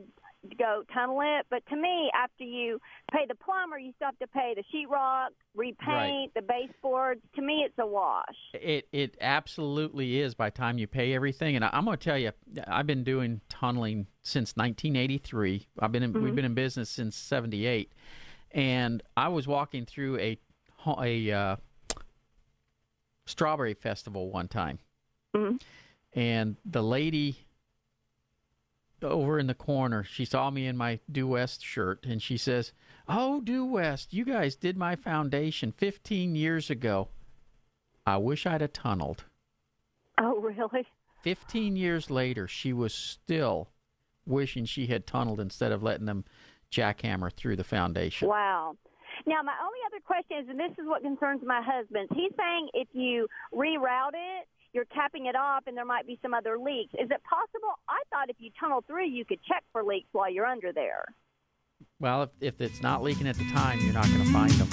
go 0.58 0.82
tunnel 0.92 1.20
it. 1.22 1.46
But 1.50 1.64
to 1.68 1.76
me, 1.76 2.10
after 2.14 2.44
you 2.44 2.80
pay 3.12 3.26
the 3.28 3.34
plumber, 3.34 3.78
you 3.78 3.92
still 3.96 4.06
have 4.06 4.18
to 4.18 4.26
pay 4.26 4.54
the 4.54 4.64
sheetrock, 4.74 5.28
repaint 5.54 5.78
right. 5.86 6.30
the 6.34 6.42
baseboards. 6.42 7.20
To 7.36 7.42
me, 7.42 7.64
it's 7.64 7.78
a 7.78 7.86
wash. 7.86 8.24
It 8.54 8.88
it 8.92 9.16
absolutely 9.20 10.20
is. 10.20 10.34
By 10.34 10.50
the 10.50 10.56
time 10.56 10.78
you 10.78 10.86
pay 10.86 11.14
everything, 11.14 11.56
and 11.56 11.64
I, 11.64 11.70
am 11.72 11.84
going 11.84 11.96
to 11.96 12.04
tell 12.04 12.18
you, 12.18 12.32
I've 12.66 12.86
been 12.86 13.04
doing 13.04 13.40
tunneling 13.48 14.06
since 14.22 14.54
1983. 14.56 15.66
I've 15.78 15.92
been 15.92 16.02
in, 16.02 16.12
mm-hmm. 16.12 16.24
we've 16.24 16.34
been 16.34 16.44
in 16.44 16.54
business 16.54 16.90
since 16.90 17.16
'78, 17.16 17.92
and 18.52 19.02
I 19.16 19.28
was 19.28 19.46
walking 19.46 19.86
through 19.86 20.18
a 20.18 20.38
a 20.98 21.30
uh, 21.30 21.56
strawberry 23.26 23.74
festival 23.74 24.30
one 24.30 24.48
time, 24.48 24.78
mm-hmm. 25.34 25.56
and 26.18 26.56
the 26.64 26.82
lady 26.82 27.46
over 29.04 29.38
in 29.38 29.46
the 29.46 29.54
corner. 29.54 30.04
She 30.04 30.24
saw 30.24 30.50
me 30.50 30.66
in 30.66 30.76
my 30.76 31.00
Due 31.10 31.26
West 31.26 31.64
shirt 31.64 32.04
and 32.04 32.22
she 32.22 32.36
says, 32.36 32.72
Oh, 33.08 33.40
Due 33.40 33.64
West, 33.64 34.12
you 34.12 34.24
guys 34.24 34.56
did 34.56 34.76
my 34.76 34.96
foundation 34.96 35.72
15 35.72 36.34
years 36.34 36.70
ago. 36.70 37.08
I 38.06 38.16
wish 38.16 38.46
I'd 38.46 38.60
have 38.60 38.72
tunneled. 38.72 39.24
Oh, 40.18 40.40
really? 40.40 40.86
15 41.22 41.76
years 41.76 42.10
later, 42.10 42.48
she 42.48 42.72
was 42.72 42.94
still 42.94 43.68
wishing 44.26 44.64
she 44.64 44.86
had 44.86 45.06
tunneled 45.06 45.40
instead 45.40 45.72
of 45.72 45.82
letting 45.82 46.06
them 46.06 46.24
jackhammer 46.70 47.32
through 47.32 47.56
the 47.56 47.64
foundation. 47.64 48.28
Wow. 48.28 48.76
Now, 49.26 49.42
my 49.42 49.54
only 49.62 49.78
other 49.86 50.00
question 50.04 50.38
is, 50.38 50.48
and 50.48 50.58
this 50.58 50.72
is 50.78 50.88
what 50.88 51.02
concerns 51.02 51.42
my 51.44 51.60
husband. 51.62 52.08
He's 52.14 52.32
saying 52.36 52.68
if 52.74 52.88
you 52.92 53.28
reroute 53.54 54.14
it, 54.14 54.48
you're 54.72 54.84
capping 54.86 55.26
it 55.26 55.36
off 55.36 55.64
and 55.66 55.76
there 55.76 55.84
might 55.84 56.06
be 56.06 56.18
some 56.22 56.34
other 56.34 56.58
leaks. 56.58 56.92
Is 56.94 57.10
it 57.10 57.22
possible? 57.24 57.74
I 57.88 58.02
thought 58.10 58.30
if 58.30 58.36
you 58.38 58.50
tunnel 58.58 58.82
through, 58.86 59.06
you 59.06 59.24
could 59.24 59.42
check 59.44 59.64
for 59.72 59.84
leaks 59.84 60.08
while 60.12 60.30
you're 60.30 60.46
under 60.46 60.72
there. 60.72 61.04
Well, 62.00 62.22
if, 62.22 62.30
if 62.40 62.60
it's 62.60 62.82
not 62.82 63.02
leaking 63.02 63.26
at 63.26 63.36
the 63.36 63.48
time, 63.52 63.80
you're 63.80 63.92
not 63.92 64.06
going 64.06 64.24
to 64.24 64.32
find 64.32 64.50
them. 64.52 64.68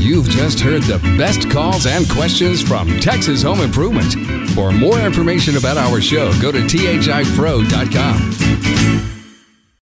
You've 0.00 0.28
just 0.28 0.60
heard 0.60 0.82
the 0.82 0.98
best 1.16 1.48
calls 1.50 1.86
and 1.86 2.08
questions 2.10 2.60
from 2.60 2.98
Texas 3.00 3.42
Home 3.42 3.60
Improvement. 3.60 4.12
For 4.50 4.72
more 4.72 4.98
information 4.98 5.56
about 5.56 5.78
our 5.78 6.00
show, 6.00 6.32
go 6.40 6.52
to 6.52 6.58
thipro.com. 6.58 8.41